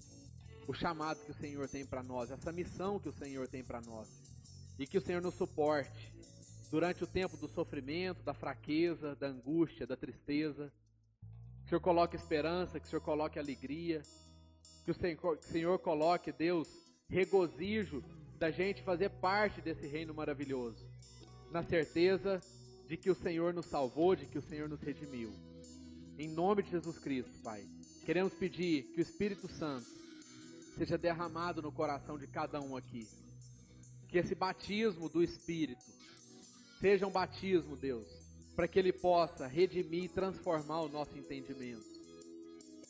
[0.69, 3.81] o chamado que o Senhor tem para nós, essa missão que o Senhor tem para
[3.81, 4.09] nós,
[4.79, 6.15] e que o Senhor nos suporte
[6.71, 10.73] durante o tempo do sofrimento, da fraqueza, da angústia, da tristeza.
[11.61, 14.03] Que o Senhor coloque esperança, que o Senhor coloque alegria,
[14.85, 16.69] que o Senhor, que o Senhor coloque, Deus,
[17.09, 18.03] regozijo
[18.39, 20.87] da gente fazer parte desse reino maravilhoso,
[21.51, 22.41] na certeza
[22.87, 25.33] de que o Senhor nos salvou, de que o Senhor nos redimiu.
[26.19, 27.65] Em nome de Jesus Cristo, Pai,
[28.05, 29.87] queremos pedir que o Espírito Santo
[30.77, 33.09] seja derramado no coração de cada um aqui.
[34.09, 35.83] Que esse batismo do Espírito
[36.81, 38.07] seja um batismo, Deus,
[38.55, 41.85] para que ele possa redimir e transformar o nosso entendimento.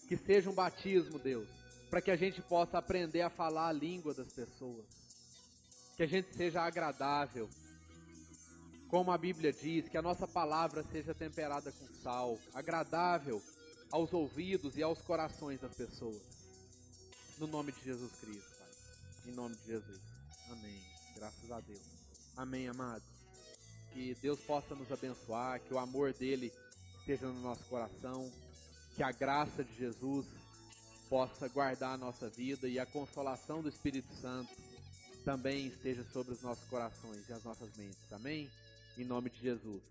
[0.09, 1.49] Que seja um batismo, Deus,
[1.89, 4.85] para que a gente possa aprender a falar a língua das pessoas.
[5.97, 7.49] Que a gente seja agradável.
[8.89, 13.41] Como a Bíblia diz, que a nossa palavra seja temperada com sal, agradável
[13.95, 16.20] aos ouvidos e aos corações das pessoas.
[17.38, 18.68] No nome de Jesus Cristo, Pai.
[19.28, 20.01] Em nome de Jesus.
[20.51, 20.82] Amém.
[21.14, 21.80] Graças a Deus.
[22.36, 23.05] Amém, amado.
[23.92, 26.53] Que Deus possa nos abençoar, que o amor dele
[26.99, 28.32] esteja no nosso coração,
[28.97, 30.26] que a graça de Jesus
[31.09, 34.51] possa guardar a nossa vida e a consolação do Espírito Santo
[35.24, 38.12] também esteja sobre os nossos corações e as nossas mentes.
[38.12, 38.51] Amém?
[38.99, 39.84] Em nome de Jesus.